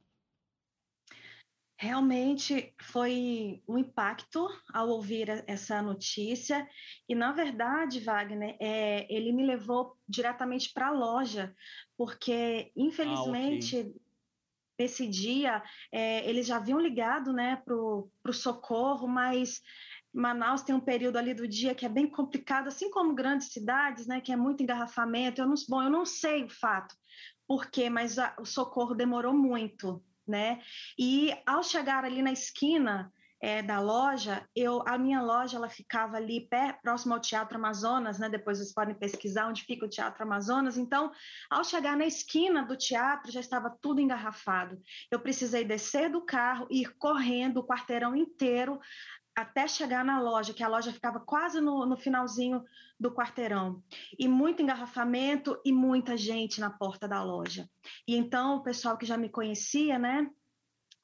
Realmente 1.80 2.74
foi 2.82 3.62
um 3.68 3.78
impacto 3.78 4.48
ao 4.74 4.88
ouvir 4.88 5.44
essa 5.46 5.80
notícia 5.80 6.68
e, 7.08 7.14
na 7.14 7.30
verdade, 7.30 8.00
Wagner, 8.00 8.56
é, 8.58 9.06
ele 9.08 9.30
me 9.30 9.46
levou 9.46 9.96
diretamente 10.08 10.72
para 10.72 10.88
a 10.88 10.92
loja, 10.92 11.54
porque, 11.96 12.72
infelizmente, 12.74 13.76
ah, 13.76 13.80
okay. 13.80 13.94
nesse 14.76 15.06
dia, 15.06 15.62
é, 15.92 16.28
eles 16.28 16.48
já 16.48 16.56
haviam 16.56 16.80
ligado 16.80 17.32
né, 17.32 17.62
para 17.64 17.76
o 17.76 18.32
socorro, 18.32 19.06
mas 19.06 19.62
Manaus 20.12 20.62
tem 20.62 20.74
um 20.74 20.80
período 20.80 21.16
ali 21.16 21.32
do 21.32 21.46
dia 21.46 21.76
que 21.76 21.86
é 21.86 21.88
bem 21.88 22.08
complicado, 22.08 22.66
assim 22.66 22.90
como 22.90 23.14
grandes 23.14 23.52
cidades, 23.52 24.08
né, 24.08 24.20
que 24.20 24.32
é 24.32 24.36
muito 24.36 24.64
engarrafamento. 24.64 25.40
Eu 25.40 25.46
não, 25.46 25.54
bom, 25.68 25.80
eu 25.80 25.90
não 25.90 26.04
sei 26.04 26.42
o 26.42 26.50
fato, 26.50 26.92
por 27.46 27.70
quê, 27.70 27.88
mas 27.88 28.18
a, 28.18 28.34
o 28.40 28.44
socorro 28.44 28.96
demorou 28.96 29.32
muito, 29.32 30.02
né? 30.28 30.60
E 30.98 31.34
ao 31.46 31.62
chegar 31.62 32.04
ali 32.04 32.22
na 32.22 32.32
esquina 32.32 33.12
é, 33.40 33.62
da 33.62 33.80
loja, 33.80 34.44
eu, 34.54 34.82
a 34.86 34.98
minha 34.98 35.22
loja 35.22 35.56
ela 35.56 35.68
ficava 35.68 36.16
ali 36.16 36.48
pé, 36.48 36.76
próximo 36.82 37.14
ao 37.14 37.20
Teatro 37.20 37.56
Amazonas, 37.56 38.18
né? 38.18 38.28
Depois 38.28 38.58
vocês 38.58 38.72
podem 38.72 38.94
pesquisar 38.94 39.46
onde 39.46 39.62
fica 39.62 39.86
o 39.86 39.88
Teatro 39.88 40.24
Amazonas. 40.24 40.76
Então, 40.76 41.12
ao 41.48 41.62
chegar 41.62 41.96
na 41.96 42.04
esquina 42.04 42.64
do 42.64 42.76
teatro, 42.76 43.30
já 43.30 43.40
estava 43.40 43.70
tudo 43.80 44.00
engarrafado. 44.00 44.80
Eu 45.10 45.20
precisei 45.20 45.64
descer 45.64 46.10
do 46.10 46.20
carro, 46.20 46.66
ir 46.70 46.92
correndo 46.98 47.58
o 47.58 47.66
quarteirão 47.66 48.16
inteiro 48.16 48.80
até 49.38 49.68
chegar 49.68 50.04
na 50.04 50.20
loja, 50.20 50.52
que 50.52 50.64
a 50.64 50.68
loja 50.68 50.92
ficava 50.92 51.20
quase 51.20 51.60
no, 51.60 51.86
no, 51.86 51.96
finalzinho 51.96 52.64
do 52.98 53.14
quarteirão. 53.14 53.80
E 54.18 54.26
muito 54.26 54.60
engarrafamento 54.60 55.60
e 55.64 55.70
muita 55.70 56.16
gente 56.16 56.60
na 56.60 56.68
porta 56.70 57.06
da 57.06 57.22
loja. 57.22 57.70
E 58.06 58.16
então 58.16 58.56
o 58.56 58.62
pessoal 58.64 58.98
que 58.98 59.06
já 59.06 59.16
me 59.16 59.28
conhecia, 59.28 59.96
né? 59.96 60.28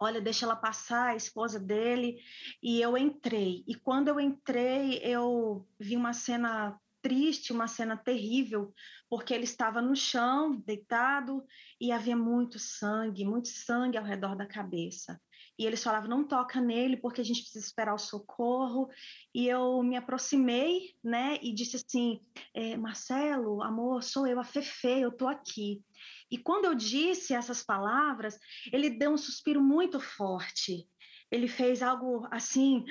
Olha, 0.00 0.20
deixa 0.20 0.44
ela 0.44 0.56
passar, 0.56 1.10
a 1.10 1.16
esposa 1.16 1.60
dele. 1.60 2.18
E 2.60 2.80
eu 2.80 2.98
entrei. 2.98 3.62
E 3.68 3.74
quando 3.76 4.08
eu 4.08 4.18
entrei, 4.18 4.98
eu 5.04 5.64
vi 5.78 5.96
uma 5.96 6.12
cena 6.12 6.76
triste, 7.00 7.52
uma 7.52 7.68
cena 7.68 7.96
terrível, 7.96 8.74
porque 9.08 9.32
ele 9.32 9.44
estava 9.44 9.80
no 9.80 9.94
chão, 9.94 10.60
deitado, 10.66 11.44
e 11.80 11.92
havia 11.92 12.16
muito 12.16 12.58
sangue, 12.58 13.24
muito 13.24 13.48
sangue 13.48 13.96
ao 13.96 14.04
redor 14.04 14.34
da 14.34 14.46
cabeça 14.46 15.20
e 15.58 15.66
eles 15.66 15.82
falavam 15.82 16.08
não 16.08 16.26
toca 16.26 16.60
nele 16.60 16.96
porque 16.96 17.20
a 17.20 17.24
gente 17.24 17.42
precisa 17.42 17.64
esperar 17.64 17.94
o 17.94 17.98
socorro. 17.98 18.88
E 19.32 19.46
eu 19.46 19.82
me 19.82 19.96
aproximei 19.96 20.94
né 21.02 21.38
e 21.42 21.52
disse 21.52 21.76
assim 21.76 22.20
é, 22.52 22.76
Marcelo 22.76 23.62
amor 23.62 24.02
sou 24.02 24.26
eu 24.26 24.40
a 24.40 24.44
Fefe 24.44 25.00
eu 25.00 25.12
tô 25.12 25.28
aqui. 25.28 25.82
E 26.30 26.38
quando 26.38 26.64
eu 26.64 26.74
disse 26.74 27.34
essas 27.34 27.62
palavras 27.62 28.38
ele 28.72 28.90
deu 28.90 29.12
um 29.12 29.18
suspiro 29.18 29.62
muito 29.62 30.00
forte. 30.00 30.88
Ele 31.30 31.48
fez 31.48 31.82
algo 31.82 32.26
assim 32.30 32.84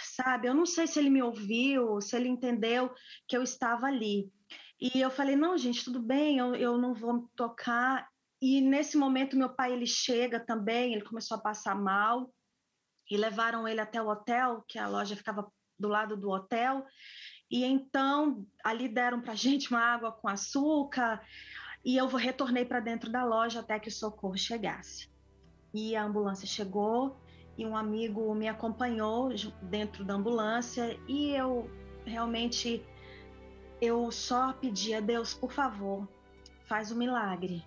sabe 0.00 0.48
eu 0.48 0.54
não 0.54 0.66
sei 0.66 0.86
se 0.86 0.98
ele 0.98 1.10
me 1.10 1.22
ouviu 1.22 2.00
se 2.00 2.16
ele 2.16 2.28
entendeu 2.28 2.92
que 3.28 3.36
eu 3.36 3.42
estava 3.42 3.86
ali. 3.86 4.28
E 4.80 5.00
eu 5.00 5.10
falei 5.10 5.36
não 5.36 5.56
gente 5.56 5.84
tudo 5.84 6.02
bem 6.02 6.38
eu, 6.38 6.54
eu 6.56 6.76
não 6.76 6.92
vou 6.94 7.30
tocar 7.36 8.08
e 8.40 8.60
nesse 8.60 8.96
momento 8.96 9.36
meu 9.36 9.48
pai 9.48 9.72
ele 9.72 9.86
chega 9.86 10.38
também, 10.38 10.92
ele 10.92 11.04
começou 11.04 11.36
a 11.36 11.40
passar 11.40 11.74
mal 11.74 12.30
e 13.10 13.16
levaram 13.16 13.66
ele 13.66 13.80
até 13.80 14.00
o 14.02 14.08
hotel, 14.08 14.64
que 14.68 14.78
a 14.78 14.88
loja 14.88 15.16
ficava 15.16 15.50
do 15.78 15.88
lado 15.88 16.16
do 16.16 16.30
hotel. 16.30 16.84
E 17.50 17.64
então 17.64 18.46
ali 18.64 18.88
deram 18.88 19.20
para 19.20 19.34
gente 19.36 19.70
uma 19.70 19.80
água 19.80 20.12
com 20.12 20.28
açúcar 20.28 21.22
e 21.84 21.96
eu 21.96 22.06
retornei 22.08 22.64
para 22.64 22.80
dentro 22.80 23.10
da 23.10 23.24
loja 23.24 23.60
até 23.60 23.78
que 23.78 23.88
o 23.88 23.92
socorro 23.92 24.36
chegasse. 24.36 25.10
E 25.72 25.94
a 25.96 26.04
ambulância 26.04 26.46
chegou 26.46 27.20
e 27.56 27.66
um 27.66 27.76
amigo 27.76 28.34
me 28.34 28.48
acompanhou 28.48 29.30
dentro 29.62 30.04
da 30.04 30.14
ambulância 30.14 30.98
e 31.08 31.30
eu 31.30 31.70
realmente 32.04 32.84
eu 33.80 34.10
só 34.10 34.52
pedi 34.52 34.94
a 34.94 35.00
Deus, 35.00 35.34
por 35.34 35.52
favor, 35.52 36.08
faz 36.64 36.90
um 36.90 36.96
milagre. 36.96 37.62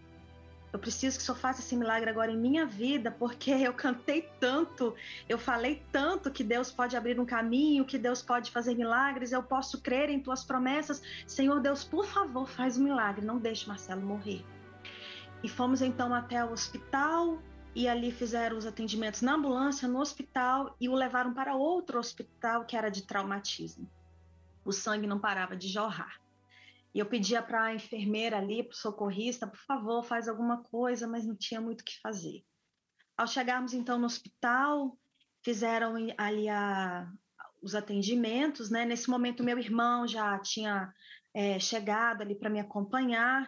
Eu 0.71 0.79
preciso 0.79 1.17
que 1.17 1.23
o 1.23 1.25
Senhor 1.25 1.37
faça 1.37 1.61
esse 1.61 1.75
milagre 1.75 2.09
agora 2.09 2.31
em 2.31 2.37
minha 2.37 2.65
vida, 2.65 3.09
porque 3.09 3.51
eu 3.51 3.73
cantei 3.73 4.29
tanto, 4.39 4.93
eu 5.27 5.37
falei 5.37 5.81
tanto 5.91 6.29
que 6.29 6.43
Deus 6.43 6.71
pode 6.71 6.95
abrir 6.95 7.19
um 7.19 7.25
caminho, 7.25 7.85
que 7.85 7.97
Deus 7.97 8.21
pode 8.21 8.51
fazer 8.51 8.75
milagres, 8.75 9.31
eu 9.31 9.41
posso 9.41 9.81
crer 9.81 10.09
em 10.09 10.19
tuas 10.19 10.43
promessas. 10.43 11.01
Senhor 11.25 11.61
Deus, 11.61 11.83
por 11.83 12.05
favor, 12.05 12.47
faz 12.49 12.77
um 12.77 12.83
milagre, 12.83 13.25
não 13.25 13.37
deixe 13.37 13.67
Marcelo 13.67 14.01
morrer. 14.01 14.45
E 15.41 15.47
fomos 15.47 15.81
então 15.81 16.13
até 16.13 16.43
o 16.43 16.51
hospital 16.51 17.41
e 17.73 17.87
ali 17.87 18.11
fizeram 18.11 18.57
os 18.57 18.65
atendimentos 18.65 19.21
na 19.21 19.35
ambulância, 19.35 19.87
no 19.87 19.99
hospital 19.99 20.75
e 20.81 20.89
o 20.89 20.95
levaram 20.95 21.33
para 21.33 21.55
outro 21.55 21.99
hospital 21.99 22.65
que 22.65 22.75
era 22.75 22.89
de 22.89 23.03
traumatismo. 23.03 23.89
O 24.65 24.73
sangue 24.73 25.07
não 25.07 25.19
parava 25.19 25.55
de 25.55 25.67
jorrar. 25.67 26.19
E 26.93 26.99
eu 26.99 27.05
pedia 27.05 27.41
para 27.41 27.63
a 27.65 27.75
enfermeira 27.75 28.37
ali, 28.37 28.63
para 28.63 28.73
o 28.73 28.77
socorrista, 28.77 29.45
por 29.45 29.59
favor, 29.59 30.03
faz 30.03 30.27
alguma 30.27 30.63
coisa, 30.63 31.07
mas 31.07 31.25
não 31.25 31.35
tinha 31.35 31.61
muito 31.61 31.81
o 31.81 31.83
que 31.83 31.99
fazer. 32.01 32.43
Ao 33.15 33.27
chegarmos 33.27 33.73
então 33.73 33.97
no 33.99 34.05
hospital, 34.05 34.97
fizeram 35.43 35.95
ali 36.17 36.49
a, 36.49 37.11
os 37.61 37.75
atendimentos, 37.75 38.69
né? 38.69 38.85
Nesse 38.85 39.09
momento, 39.09 39.43
meu 39.43 39.57
irmão 39.57 40.07
já 40.07 40.37
tinha 40.39 40.93
é, 41.33 41.59
chegado 41.59 42.21
ali 42.21 42.35
para 42.35 42.49
me 42.49 42.59
acompanhar. 42.59 43.47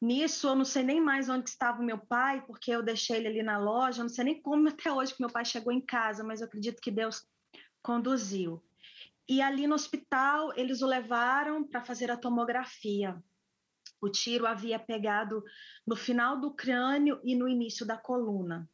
Nisso, 0.00 0.48
eu 0.48 0.54
não 0.54 0.64
sei 0.64 0.84
nem 0.84 1.00
mais 1.00 1.28
onde 1.28 1.50
estava 1.50 1.80
o 1.80 1.84
meu 1.84 1.98
pai, 1.98 2.44
porque 2.46 2.70
eu 2.70 2.82
deixei 2.82 3.16
ele 3.16 3.28
ali 3.28 3.42
na 3.42 3.58
loja. 3.58 4.00
Eu 4.00 4.04
não 4.04 4.08
sei 4.08 4.24
nem 4.24 4.40
como 4.40 4.68
até 4.68 4.92
hoje 4.92 5.14
que 5.14 5.20
meu 5.20 5.30
pai 5.30 5.44
chegou 5.44 5.72
em 5.72 5.80
casa, 5.80 6.22
mas 6.22 6.40
eu 6.40 6.46
acredito 6.46 6.80
que 6.80 6.90
Deus 6.90 7.22
conduziu. 7.82 8.62
E 9.28 9.42
ali 9.42 9.66
no 9.66 9.74
hospital, 9.74 10.52
eles 10.56 10.80
o 10.80 10.86
levaram 10.86 11.62
para 11.62 11.84
fazer 11.84 12.10
a 12.10 12.16
tomografia. 12.16 13.22
O 14.00 14.08
tiro 14.08 14.46
havia 14.46 14.78
pegado 14.78 15.42
no 15.86 15.94
final 15.94 16.40
do 16.40 16.54
crânio 16.54 17.20
e 17.22 17.36
no 17.36 17.48
início 17.48 17.84
da 17.84 17.96
coluna. 17.96 18.68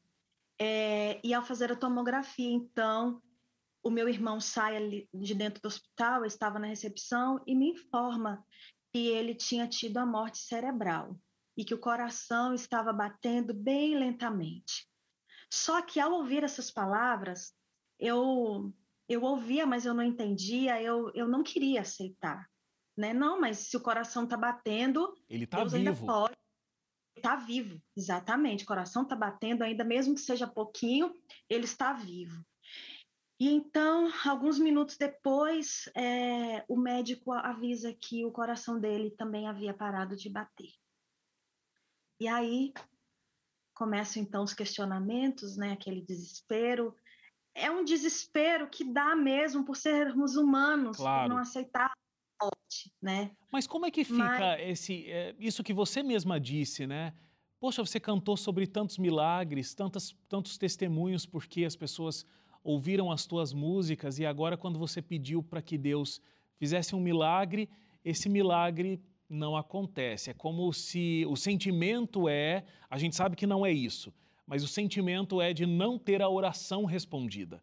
É, 0.60 1.20
e 1.24 1.34
ao 1.34 1.44
fazer 1.44 1.72
a 1.72 1.76
tomografia, 1.76 2.50
então, 2.50 3.20
o 3.82 3.90
meu 3.90 4.08
irmão 4.08 4.40
sai 4.40 4.76
ali 4.76 5.08
de 5.12 5.34
dentro 5.34 5.60
do 5.60 5.66
hospital, 5.66 6.24
estava 6.24 6.58
na 6.58 6.68
recepção 6.68 7.42
e 7.46 7.54
me 7.54 7.70
informa 7.70 8.44
que 8.92 9.08
ele 9.08 9.34
tinha 9.34 9.66
tido 9.66 9.98
a 9.98 10.06
morte 10.06 10.38
cerebral 10.38 11.18
e 11.56 11.64
que 11.64 11.74
o 11.74 11.80
coração 11.80 12.54
estava 12.54 12.92
batendo 12.92 13.52
bem 13.52 13.98
lentamente. 13.98 14.88
Só 15.52 15.82
que 15.82 15.98
ao 15.98 16.12
ouvir 16.12 16.44
essas 16.44 16.70
palavras, 16.70 17.52
eu 17.98 18.72
eu 19.08 19.22
ouvia, 19.22 19.66
mas 19.66 19.84
eu 19.84 19.94
não 19.94 20.02
entendia, 20.02 20.80
eu, 20.80 21.10
eu 21.14 21.28
não 21.28 21.42
queria 21.42 21.82
aceitar. 21.82 22.48
Né? 22.96 23.12
Não, 23.12 23.40
mas 23.40 23.58
se 23.58 23.76
o 23.76 23.80
coração 23.80 24.24
está 24.24 24.36
batendo, 24.36 25.14
ele 25.28 25.44
está 25.44 25.64
vivo. 25.64 25.76
Ainda 25.76 25.94
pode. 25.94 26.34
Está 27.16 27.36
vivo, 27.36 27.80
exatamente. 27.96 28.64
O 28.64 28.66
coração 28.66 29.02
está 29.02 29.14
batendo, 29.16 29.62
ainda 29.62 29.84
mesmo 29.84 30.14
que 30.14 30.20
seja 30.20 30.46
pouquinho, 30.46 31.14
ele 31.48 31.64
está 31.64 31.92
vivo. 31.92 32.44
E 33.38 33.48
então, 33.48 34.10
alguns 34.24 34.58
minutos 34.58 34.96
depois, 34.96 35.88
é, 35.94 36.64
o 36.68 36.76
médico 36.76 37.32
avisa 37.32 37.92
que 37.92 38.24
o 38.24 38.32
coração 38.32 38.78
dele 38.78 39.10
também 39.10 39.48
havia 39.48 39.74
parado 39.74 40.16
de 40.16 40.28
bater. 40.28 40.72
E 42.20 42.28
aí 42.28 42.72
começam 43.74 44.22
então 44.22 44.44
os 44.44 44.54
questionamentos, 44.54 45.56
né? 45.56 45.72
Aquele 45.72 46.00
desespero 46.00 46.96
é 47.54 47.70
um 47.70 47.84
desespero 47.84 48.68
que 48.68 48.84
dá 48.84 49.14
mesmo 49.14 49.64
por 49.64 49.76
sermos 49.76 50.36
humanos, 50.36 50.96
claro. 50.96 51.28
por 51.28 51.34
não 51.34 51.40
aceitar 51.40 51.86
a 51.86 52.44
morte, 52.44 52.92
né? 53.00 53.30
Mas 53.52 53.66
como 53.66 53.86
é 53.86 53.90
que 53.90 54.04
fica 54.04 54.38
Mas... 54.38 54.60
esse, 54.60 55.10
é, 55.10 55.34
isso 55.38 55.62
que 55.62 55.72
você 55.72 56.02
mesma 56.02 56.40
disse, 56.40 56.86
né? 56.86 57.14
Poxa, 57.60 57.84
você 57.84 57.98
cantou 58.00 58.36
sobre 58.36 58.66
tantos 58.66 58.98
milagres, 58.98 59.72
tantos, 59.74 60.14
tantos 60.28 60.58
testemunhos, 60.58 61.24
porque 61.24 61.64
as 61.64 61.76
pessoas 61.76 62.26
ouviram 62.62 63.12
as 63.12 63.26
tuas 63.26 63.52
músicas 63.52 64.18
e 64.18 64.26
agora, 64.26 64.56
quando 64.56 64.78
você 64.78 65.00
pediu 65.00 65.42
para 65.42 65.62
que 65.62 65.78
Deus 65.78 66.20
fizesse 66.56 66.94
um 66.94 67.00
milagre, 67.00 67.68
esse 68.04 68.28
milagre 68.28 69.00
não 69.28 69.56
acontece. 69.56 70.30
É 70.30 70.34
como 70.34 70.72
se 70.72 71.24
o 71.28 71.36
sentimento 71.36 72.28
é, 72.28 72.64
a 72.90 72.98
gente 72.98 73.14
sabe 73.14 73.36
que 73.36 73.46
não 73.46 73.64
é 73.64 73.72
isso, 73.72 74.12
mas 74.46 74.62
o 74.62 74.68
sentimento 74.68 75.40
é 75.40 75.52
de 75.52 75.66
não 75.66 75.98
ter 75.98 76.22
a 76.22 76.28
oração 76.28 76.84
respondida. 76.84 77.62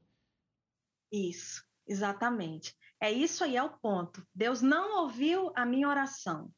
Isso, 1.11 1.63
exatamente. 1.87 2.75
É 2.99 3.11
isso 3.11 3.43
aí 3.43 3.57
é 3.57 3.63
o 3.63 3.77
ponto. 3.77 4.25
Deus 4.33 4.61
não 4.61 5.03
ouviu 5.03 5.51
a 5.55 5.65
minha 5.65 5.87
oração. 5.87 6.51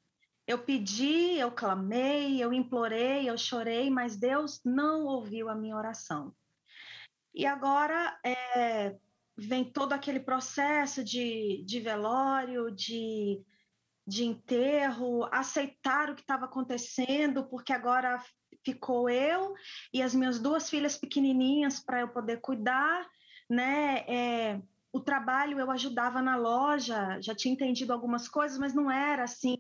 Eu 0.46 0.60
pedi, 0.60 1.38
eu 1.38 1.52
clamei, 1.52 2.44
eu 2.44 2.52
implorei, 2.52 3.30
eu 3.30 3.38
chorei, 3.38 3.90
mas 3.90 4.18
Deus 4.18 4.62
não 4.64 5.06
ouviu 5.06 5.50
a 5.50 5.56
minha 5.56 5.76
oração. 5.76 6.36
E 7.34 7.46
agora 7.46 8.20
é, 8.26 8.98
vem 9.38 9.64
todo 9.64 9.94
aquele 9.94 10.20
processo 10.20 11.04
de, 11.04 11.64
de 11.66 11.80
velório, 11.80 12.70
de, 12.70 13.42
de 14.06 14.26
enterro, 14.26 15.24
aceitar 15.32 16.10
o 16.10 16.16
que 16.16 16.22
estava 16.22 16.46
acontecendo, 16.46 17.46
porque 17.46 17.72
agora 17.72 18.22
ficou 18.64 19.10
eu 19.10 19.54
e 19.94 20.02
as 20.02 20.14
minhas 20.14 20.40
duas 20.40 20.70
filhas 20.70 20.98
pequenininhas 20.98 21.80
para 21.80 22.02
eu 22.02 22.08
poder 22.08 22.40
cuidar, 22.42 23.08
né? 23.50 24.00
É, 24.08 24.62
o 24.92 25.00
trabalho 25.00 25.60
eu 25.60 25.72
ajudava 25.72 26.22
na 26.22 26.36
loja, 26.36 27.20
já 27.22 27.34
tinha 27.34 27.54
entendido 27.54 27.92
algumas 27.92 28.28
coisas, 28.28 28.58
mas 28.58 28.74
não 28.74 28.90
era 28.92 29.24
assim 29.24 29.58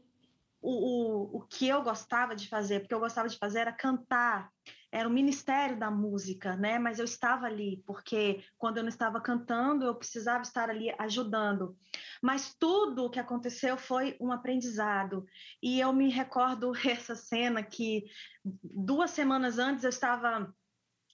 o, 0.63 0.71
o, 0.71 1.37
o 1.37 1.41
que 1.41 1.67
eu 1.67 1.83
gostava 1.83 2.35
de 2.35 2.47
fazer, 2.47 2.79
porque 2.79 2.93
eu 2.93 2.99
gostava 2.99 3.27
de 3.27 3.37
fazer 3.37 3.59
era 3.59 3.73
cantar, 3.73 4.49
era 4.89 5.09
o 5.09 5.11
ministério 5.11 5.77
da 5.77 5.91
música, 5.91 6.55
né? 6.55 6.79
Mas 6.79 6.99
eu 6.99 7.05
estava 7.05 7.45
ali, 7.45 7.83
porque 7.85 8.41
quando 8.57 8.77
eu 8.77 8.83
não 8.83 8.89
estava 8.89 9.19
cantando, 9.19 9.85
eu 9.85 9.95
precisava 9.95 10.43
estar 10.43 10.69
ali 10.69 10.93
ajudando. 10.97 11.75
Mas 12.21 12.55
tudo 12.57 13.03
o 13.03 13.09
que 13.09 13.19
aconteceu 13.19 13.75
foi 13.75 14.15
um 14.21 14.31
aprendizado. 14.31 15.25
E 15.61 15.81
eu 15.81 15.91
me 15.91 16.09
recordo 16.09 16.71
essa 16.87 17.15
cena 17.15 17.61
que 17.61 18.05
duas 18.45 19.11
semanas 19.11 19.59
antes 19.59 19.83
eu 19.83 19.89
estava 19.89 20.53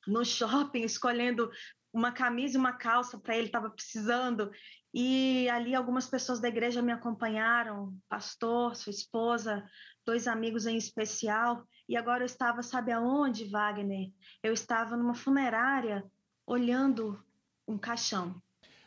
no 0.05 0.23
shopping 0.23 0.83
escolhendo 0.83 1.49
uma 1.91 2.11
camisa 2.11 2.55
e 2.55 2.59
uma 2.59 2.73
calça 2.73 3.17
para 3.17 3.35
ele, 3.35 3.47
estava 3.47 3.69
precisando. 3.69 4.51
E 4.93 5.47
ali 5.49 5.75
algumas 5.75 6.07
pessoas 6.07 6.39
da 6.39 6.47
igreja 6.47 6.81
me 6.81 6.91
acompanharam, 6.91 7.95
pastor, 8.09 8.75
sua 8.75 8.91
esposa, 8.91 9.63
dois 10.05 10.27
amigos 10.27 10.65
em 10.65 10.77
especial. 10.77 11.63
E 11.87 11.95
agora 11.95 12.23
eu 12.23 12.25
estava, 12.25 12.63
sabe 12.63 12.91
aonde, 12.91 13.45
Wagner? 13.45 14.11
Eu 14.41 14.53
estava 14.53 14.97
numa 14.97 15.13
funerária 15.13 16.03
olhando 16.45 17.23
um 17.67 17.77
caixão. 17.77 18.41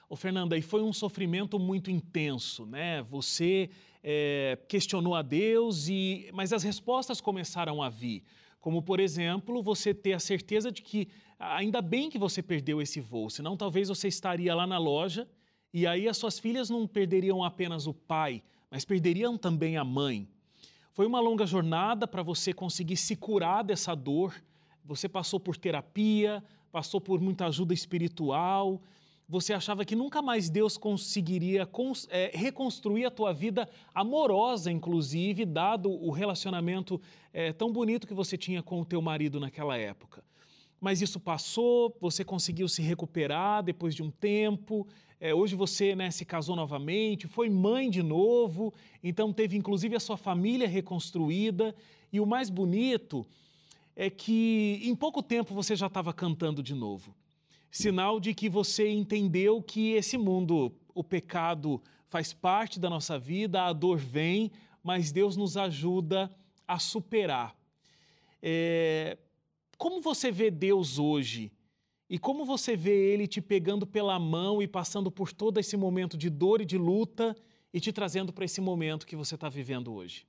Ô, 0.09 0.16
Fernanda, 0.16 0.59
e 0.59 0.62
foi 0.62 0.82
um 0.82 0.92
sofrimento 0.92 1.59
muito 1.59 1.90
intenso, 1.90 2.66
né? 2.66 3.00
Você 3.02 3.71
é, 4.02 4.59
questionou 4.68 5.14
a 5.14 5.23
Deus, 5.23 5.88
e 5.88 6.28
mas 6.35 6.52
as 6.52 6.62
respostas 6.62 7.21
começaram 7.21 7.80
a 7.80 7.88
vir. 7.88 8.25
Como, 8.61 8.82
por 8.82 9.00
exemplo, 9.00 9.62
você 9.62 9.94
ter 9.94 10.12
a 10.12 10.18
certeza 10.18 10.71
de 10.71 10.82
que 10.82 11.09
ainda 11.38 11.80
bem 11.80 12.11
que 12.11 12.18
você 12.18 12.42
perdeu 12.42 12.82
esse 12.82 13.00
voo, 13.00 13.30
senão 13.30 13.56
talvez 13.56 13.88
você 13.88 14.09
estaria 14.09 14.54
lá 14.54 14.66
na 14.66 14.78
loja 14.78 15.28
e 15.73 15.87
aí 15.87 16.07
as 16.07 16.19
suas 16.19 16.38
filhas 16.38 16.69
não 16.69 16.87
perderiam 16.87 17.43
apenas 17.43 17.87
o 17.87 17.95
pai, 17.95 18.43
mas 18.71 18.85
perderiam 18.85 19.38
também 19.38 19.76
a 19.76 19.85
mãe. 19.85 20.29
Foi 20.93 21.07
uma 21.07 21.21
longa 21.21 21.47
jornada 21.47 22.07
para 22.07 22.23
você 22.23 22.52
conseguir 22.52 22.99
se 22.99 23.17
curar 23.17 23.64
dessa 23.64 23.95
dor. 23.95 24.35
Você 24.85 25.09
passou 25.09 25.41
por 25.41 25.57
terapia, 25.57 26.45
passou 26.71 27.00
por 27.00 27.21
muita 27.21 27.47
ajuda 27.47 27.73
espiritual. 27.73 28.83
Você 29.26 29.55
achava 29.55 29.85
que 29.85 29.97
nunca 29.97 30.21
mais 30.21 30.50
Deus 30.50 30.76
conseguiria 30.76 31.67
é, 32.11 32.30
reconstruir 32.35 33.06
a 33.06 33.11
tua 33.11 33.32
vida 33.32 33.67
amorosa, 33.95 34.71
inclusive, 34.71 35.47
dado 35.47 35.91
o 35.91 36.11
relacionamento 36.11 37.00
é, 37.32 37.50
tão 37.50 37.73
bonito 37.73 38.06
que 38.06 38.13
você 38.13 38.37
tinha 38.37 38.63
com 38.63 38.82
o 38.82 38.85
teu 38.85 39.00
marido 39.00 39.41
naquela 39.41 39.78
época 39.78 40.23
mas 40.82 41.00
isso 41.00 41.21
passou, 41.21 41.97
você 42.00 42.25
conseguiu 42.25 42.66
se 42.66 42.82
recuperar 42.82 43.62
depois 43.62 43.95
de 43.95 44.02
um 44.02 44.10
tempo. 44.10 44.84
É, 45.21 45.32
hoje 45.32 45.54
você 45.54 45.95
né, 45.95 46.10
se 46.10 46.25
casou 46.25 46.56
novamente, 46.56 47.28
foi 47.28 47.49
mãe 47.49 47.88
de 47.88 48.02
novo, 48.02 48.75
então 49.00 49.32
teve 49.32 49.56
inclusive 49.56 49.95
a 49.95 50.00
sua 50.00 50.16
família 50.16 50.66
reconstruída. 50.66 51.73
E 52.12 52.18
o 52.18 52.26
mais 52.26 52.50
bonito 52.50 53.25
é 53.95 54.10
que 54.10 54.80
em 54.82 54.97
pouco 54.97 55.23
tempo 55.23 55.54
você 55.54 55.76
já 55.76 55.86
estava 55.86 56.12
cantando 56.12 56.60
de 56.60 56.75
novo. 56.75 57.14
Sinal 57.71 58.18
de 58.18 58.34
que 58.34 58.49
você 58.49 58.90
entendeu 58.90 59.62
que 59.62 59.92
esse 59.92 60.18
mundo, 60.18 60.73
o 60.92 61.04
pecado 61.04 61.80
faz 62.08 62.32
parte 62.32 62.80
da 62.80 62.90
nossa 62.90 63.16
vida, 63.21 63.62
a 63.62 63.73
dor 63.73 63.99
vem, 63.99 64.50
mas 64.82 65.12
Deus 65.12 65.36
nos 65.36 65.56
ajuda 65.56 66.28
a 66.66 66.80
superar. 66.80 67.54
É, 68.42 69.16
como 69.82 70.00
você 70.00 70.30
vê 70.30 70.49
Deus 70.49 70.97
hoje? 70.97 71.52
E 72.08 72.16
como 72.16 72.45
você 72.45 72.76
vê 72.76 73.12
Ele 73.12 73.26
te 73.26 73.42
pegando 73.42 73.84
pela 73.84 74.16
mão 74.16 74.62
e 74.62 74.68
passando 74.68 75.10
por 75.10 75.32
todo 75.32 75.58
esse 75.58 75.76
momento 75.76 76.16
de 76.16 76.30
dor 76.30 76.60
e 76.60 76.64
de 76.64 76.78
luta 76.78 77.34
e 77.75 77.80
te 77.80 77.92
trazendo 77.92 78.32
para 78.32 78.45
esse 78.45 78.60
momento 78.60 79.04
que 79.04 79.16
você 79.16 79.34
está 79.34 79.49
vivendo 79.49 79.92
hoje? 79.92 80.25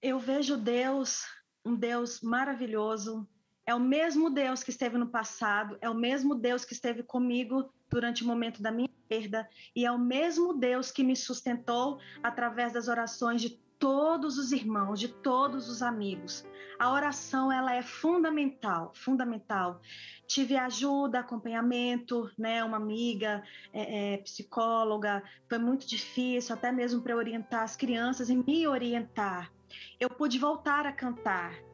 Eu 0.00 0.20
vejo 0.20 0.56
Deus, 0.56 1.24
um 1.64 1.74
Deus 1.74 2.20
maravilhoso. 2.20 3.26
É 3.66 3.74
o 3.74 3.80
mesmo 3.80 4.30
Deus 4.30 4.62
que 4.62 4.70
esteve 4.70 4.96
no 4.96 5.08
passado, 5.08 5.76
é 5.80 5.90
o 5.90 5.94
mesmo 5.94 6.36
Deus 6.36 6.64
que 6.64 6.74
esteve 6.74 7.02
comigo 7.02 7.74
durante 7.90 8.22
o 8.22 8.26
momento 8.28 8.62
da 8.62 8.70
minha 8.70 8.88
perda, 9.08 9.48
e 9.74 9.84
é 9.84 9.90
o 9.90 9.98
mesmo 9.98 10.54
Deus 10.54 10.92
que 10.92 11.02
me 11.02 11.16
sustentou 11.16 11.98
através 12.22 12.72
das 12.72 12.86
orações 12.86 13.42
de 13.42 13.58
todos 13.78 14.38
os 14.38 14.52
irmãos, 14.52 14.98
de 14.98 15.08
todos 15.08 15.68
os 15.68 15.82
amigos. 15.82 16.44
A 16.78 16.92
oração 16.92 17.50
ela 17.50 17.74
é 17.74 17.82
fundamental, 17.82 18.92
fundamental. 18.94 19.80
Tive 20.26 20.56
ajuda, 20.56 21.20
acompanhamento, 21.20 22.30
né? 22.38 22.62
Uma 22.62 22.76
amiga 22.76 23.42
é, 23.72 24.14
é, 24.14 24.18
psicóloga. 24.18 25.22
Foi 25.48 25.58
muito 25.58 25.86
difícil, 25.86 26.54
até 26.54 26.70
mesmo 26.70 27.02
para 27.02 27.16
orientar 27.16 27.62
as 27.62 27.76
crianças 27.76 28.30
e 28.30 28.36
me 28.36 28.66
orientar. 28.66 29.50
Eu 29.98 30.08
pude 30.08 30.38
voltar 30.38 30.86
a 30.86 30.92
cantar. 30.92 31.67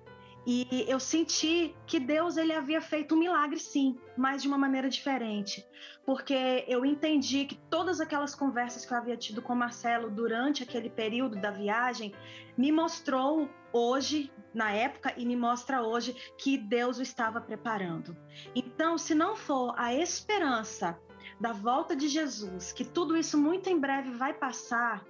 E 0.46 0.84
eu 0.86 1.00
senti 1.00 1.74
que 1.86 1.98
Deus 1.98 2.36
ele 2.36 2.52
havia 2.52 2.80
feito 2.80 3.14
um 3.14 3.18
milagre 3.18 3.58
sim, 3.58 3.98
mas 4.14 4.42
de 4.42 4.48
uma 4.48 4.58
maneira 4.58 4.90
diferente, 4.90 5.66
porque 6.04 6.64
eu 6.68 6.84
entendi 6.84 7.46
que 7.46 7.54
todas 7.54 7.98
aquelas 7.98 8.34
conversas 8.34 8.84
que 8.84 8.92
eu 8.92 8.98
havia 8.98 9.16
tido 9.16 9.40
com 9.40 9.54
Marcelo 9.54 10.10
durante 10.10 10.62
aquele 10.62 10.90
período 10.90 11.40
da 11.40 11.50
viagem 11.50 12.14
me 12.58 12.70
mostrou 12.70 13.48
hoje, 13.72 14.30
na 14.52 14.70
época, 14.70 15.14
e 15.16 15.24
me 15.24 15.34
mostra 15.34 15.82
hoje 15.82 16.14
que 16.38 16.58
Deus 16.58 16.98
o 16.98 17.02
estava 17.02 17.40
preparando. 17.40 18.14
Então, 18.54 18.98
se 18.98 19.14
não 19.14 19.34
for 19.34 19.74
a 19.78 19.94
esperança 19.94 20.98
da 21.40 21.52
volta 21.52 21.96
de 21.96 22.06
Jesus, 22.06 22.70
que 22.70 22.84
tudo 22.84 23.16
isso 23.16 23.38
muito 23.38 23.70
em 23.70 23.80
breve 23.80 24.10
vai 24.10 24.34
passar, 24.34 25.04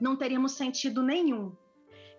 não 0.00 0.14
teríamos 0.14 0.52
sentido 0.52 1.02
nenhum 1.02 1.52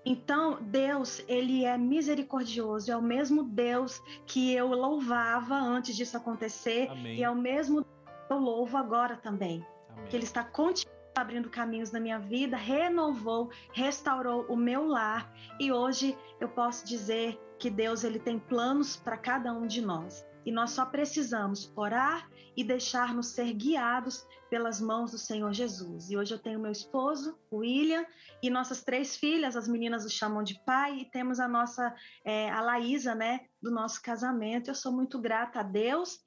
então, 0.10 0.58
Deus, 0.62 1.22
ele 1.28 1.66
é 1.66 1.78
misericordioso, 1.78 2.90
é 2.90 2.96
o 2.96 3.02
mesmo 3.02 3.44
Deus 3.44 4.02
que 4.26 4.54
eu 4.54 4.70
louvava 4.70 5.56
antes 5.56 5.96
disso 5.98 6.16
acontecer 6.16 6.90
Amém. 6.90 7.18
e 7.18 7.24
é 7.26 7.30
o 7.30 7.36
mesmo 7.36 7.84
que 7.84 8.34
eu 8.34 8.38
louvo 8.38 8.78
agora 8.78 9.18
também. 9.18 9.66
Amém. 9.90 10.06
Que 10.08 10.16
ele 10.16 10.24
está 10.24 10.46
continuando 10.46 10.98
abrindo 11.14 11.50
caminhos 11.50 11.92
na 11.92 12.00
minha 12.00 12.20
vida, 12.20 12.56
renovou, 12.56 13.50
restaurou 13.74 14.46
o 14.48 14.56
meu 14.56 14.86
lar 14.86 15.34
e 15.60 15.72
hoje 15.72 16.16
eu 16.40 16.48
posso 16.48 16.86
dizer 16.86 17.38
que 17.58 17.70
Deus 17.70 18.04
ele 18.04 18.20
tem 18.20 18.38
planos 18.38 18.96
para 18.96 19.18
cada 19.18 19.52
um 19.52 19.66
de 19.66 19.82
nós 19.82 20.24
e 20.48 20.52
nós 20.52 20.72
só 20.72 20.86
precisamos 20.86 21.70
orar 21.76 22.32
e 22.56 22.64
deixar-nos 22.64 23.28
ser 23.28 23.52
guiados 23.52 24.26
pelas 24.50 24.80
mãos 24.80 25.12
do 25.12 25.18
Senhor 25.18 25.52
Jesus. 25.52 26.10
E 26.10 26.16
hoje 26.16 26.34
eu 26.34 26.40
tenho 26.40 26.58
meu 26.58 26.72
esposo, 26.72 27.38
William, 27.52 28.06
e 28.42 28.50
nossas 28.50 28.82
três 28.82 29.18
filhas, 29.18 29.58
as 29.58 29.68
meninas 29.68 30.06
o 30.06 30.10
chamam 30.10 30.42
de 30.42 30.58
pai, 30.64 31.00
e 31.00 31.06
temos 31.12 31.42
a 31.42 31.50
nossa, 31.50 31.94
é, 32.24 32.50
a 32.50 32.62
Laísa, 32.62 33.14
né, 33.14 33.42
do 33.62 33.70
nosso 33.70 34.02
casamento. 34.02 34.70
Eu 34.70 34.76
sou 34.76 34.94
muito 34.94 35.20
grata 35.20 35.60
a 35.60 35.64
Deus 35.64 36.18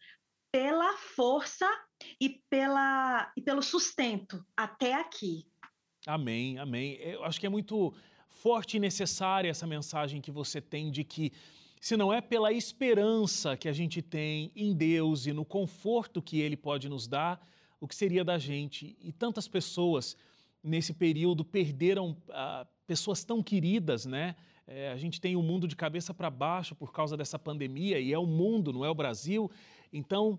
pela 0.52 0.98
força 0.98 1.66
e, 2.20 2.42
pela, 2.50 3.33
e 3.35 3.40
pelo 3.40 3.62
sustento 3.62 4.44
até 4.54 4.92
aqui. 4.92 5.46
Amém, 6.06 6.59
amém. 6.59 6.96
Eu 6.96 7.24
acho 7.24 7.40
que 7.40 7.46
é 7.46 7.50
muito 7.50 7.94
forte 8.28 8.76
e 8.76 8.80
necessária 8.80 9.48
essa 9.48 9.66
mensagem 9.66 10.20
que 10.20 10.30
você 10.30 10.61
tem 10.61 10.90
de 10.90 11.04
que 11.04 11.33
se 11.81 11.97
não 11.97 12.12
é 12.12 12.21
pela 12.21 12.53
esperança 12.53 13.57
que 13.57 13.66
a 13.66 13.73
gente 13.73 14.03
tem 14.03 14.53
em 14.55 14.75
Deus 14.75 15.27
e 15.27 15.33
no 15.33 15.47
conforto 15.47 16.21
que 16.21 16.38
Ele 16.38 16.57
pode 16.57 16.90
nos 16.90 17.09
dar, 17.09 17.40
o 17.81 17.88
que 17.88 17.95
seria 17.95 18.23
da 18.23 18.38
gente? 18.38 18.95
E 19.01 19.11
tantas 19.11 19.49
pessoas 19.49 20.14
nesse 20.62 20.93
período 20.93 21.43
perderam 21.43 22.14
ah, 22.29 22.66
pessoas 22.87 23.25
tão 23.25 23.43
queridas, 23.43 24.05
né? 24.05 24.37
É, 24.66 24.93
a 24.93 24.97
gente 24.99 25.21
tem 25.21 25.35
o 25.35 25.43
mundo 25.43 25.66
de 25.66 25.75
cabeça 25.75 26.12
para 26.12 26.29
baixo 26.29 26.75
por 26.75 26.93
causa 26.93 27.16
dessa 27.16 27.38
pandemia 27.38 27.99
e 27.99 28.12
é 28.12 28.19
o 28.19 28.27
mundo, 28.27 28.73
não 28.75 28.85
é 28.85 28.90
o 28.90 28.95
Brasil. 28.95 29.51
Então, 29.90 30.38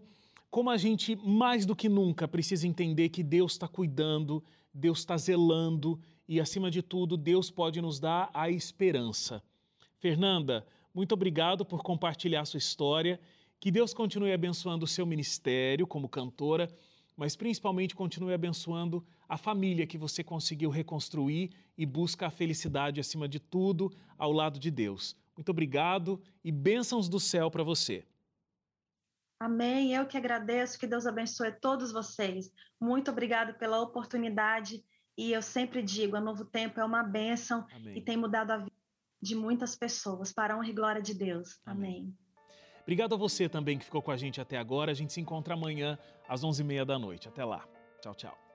como 0.51 0.69
a 0.69 0.77
gente 0.77 1.15
mais 1.15 1.65
do 1.65 1.75
que 1.75 1.89
nunca 1.89 2.27
precisa 2.27 2.67
entender 2.67 3.09
que 3.09 3.23
Deus 3.23 3.53
está 3.53 3.67
cuidando, 3.67 4.43
Deus 4.71 4.99
está 4.99 5.17
zelando 5.17 5.99
e, 6.27 6.39
acima 6.39 6.69
de 6.69 6.81
tudo, 6.81 7.17
Deus 7.17 7.49
pode 7.49 7.81
nos 7.81 7.99
dar 7.99 8.29
a 8.31 8.49
esperança. 8.49 9.43
Fernanda, 9.99 10.65
muito 10.93 11.13
obrigado 11.13 11.65
por 11.65 11.81
compartilhar 11.83 12.45
sua 12.45 12.57
história. 12.57 13.19
Que 13.59 13.71
Deus 13.71 13.93
continue 13.93 14.33
abençoando 14.33 14.85
o 14.85 14.87
seu 14.87 15.05
ministério 15.05 15.87
como 15.87 16.09
cantora, 16.09 16.67
mas 17.15 17.35
principalmente 17.35 17.95
continue 17.95 18.33
abençoando 18.33 19.05
a 19.29 19.37
família 19.37 19.87
que 19.87 19.97
você 19.97 20.23
conseguiu 20.23 20.69
reconstruir 20.69 21.51
e 21.77 21.85
busca 21.85 22.27
a 22.27 22.31
felicidade 22.31 22.99
acima 22.99 23.27
de 23.27 23.39
tudo 23.39 23.91
ao 24.17 24.31
lado 24.31 24.59
de 24.59 24.71
Deus. 24.71 25.15
Muito 25.37 25.49
obrigado 25.49 26.21
e 26.43 26.51
bênçãos 26.51 27.07
do 27.07 27.19
céu 27.19 27.49
para 27.49 27.63
você. 27.63 28.03
Amém. 29.39 29.93
Eu 29.93 30.05
que 30.05 30.17
agradeço, 30.17 30.77
que 30.77 30.85
Deus 30.85 31.07
abençoe 31.07 31.51
todos 31.51 31.91
vocês. 31.91 32.51
Muito 32.79 33.09
obrigado 33.09 33.57
pela 33.57 33.79
oportunidade. 33.79 34.83
E 35.17 35.31
eu 35.31 35.41
sempre 35.41 35.81
digo, 35.81 36.15
a 36.15 36.21
Novo 36.21 36.45
Tempo 36.45 36.79
é 36.79 36.85
uma 36.85 37.03
bênção 37.03 37.65
Amém. 37.73 37.97
e 37.97 38.01
tem 38.01 38.17
mudado 38.17 38.51
a 38.51 38.57
vida 38.57 38.80
de 39.21 39.35
muitas 39.35 39.75
pessoas, 39.75 40.33
para 40.33 40.53
a 40.53 40.57
honra 40.57 40.69
e 40.69 40.73
glória 40.73 41.01
de 41.01 41.13
Deus. 41.13 41.59
Amém. 41.65 41.89
Amém. 41.89 42.17
Obrigado 42.81 43.13
a 43.13 43.17
você 43.17 43.47
também 43.47 43.77
que 43.77 43.85
ficou 43.85 44.01
com 44.01 44.11
a 44.11 44.17
gente 44.17 44.41
até 44.41 44.57
agora. 44.57 44.91
A 44.91 44.95
gente 44.95 45.13
se 45.13 45.21
encontra 45.21 45.53
amanhã 45.53 45.97
às 46.27 46.41
11h30 46.41 46.85
da 46.85 46.97
noite. 46.97 47.27
Até 47.27 47.45
lá. 47.45 47.65
Tchau, 48.01 48.15
tchau. 48.15 48.50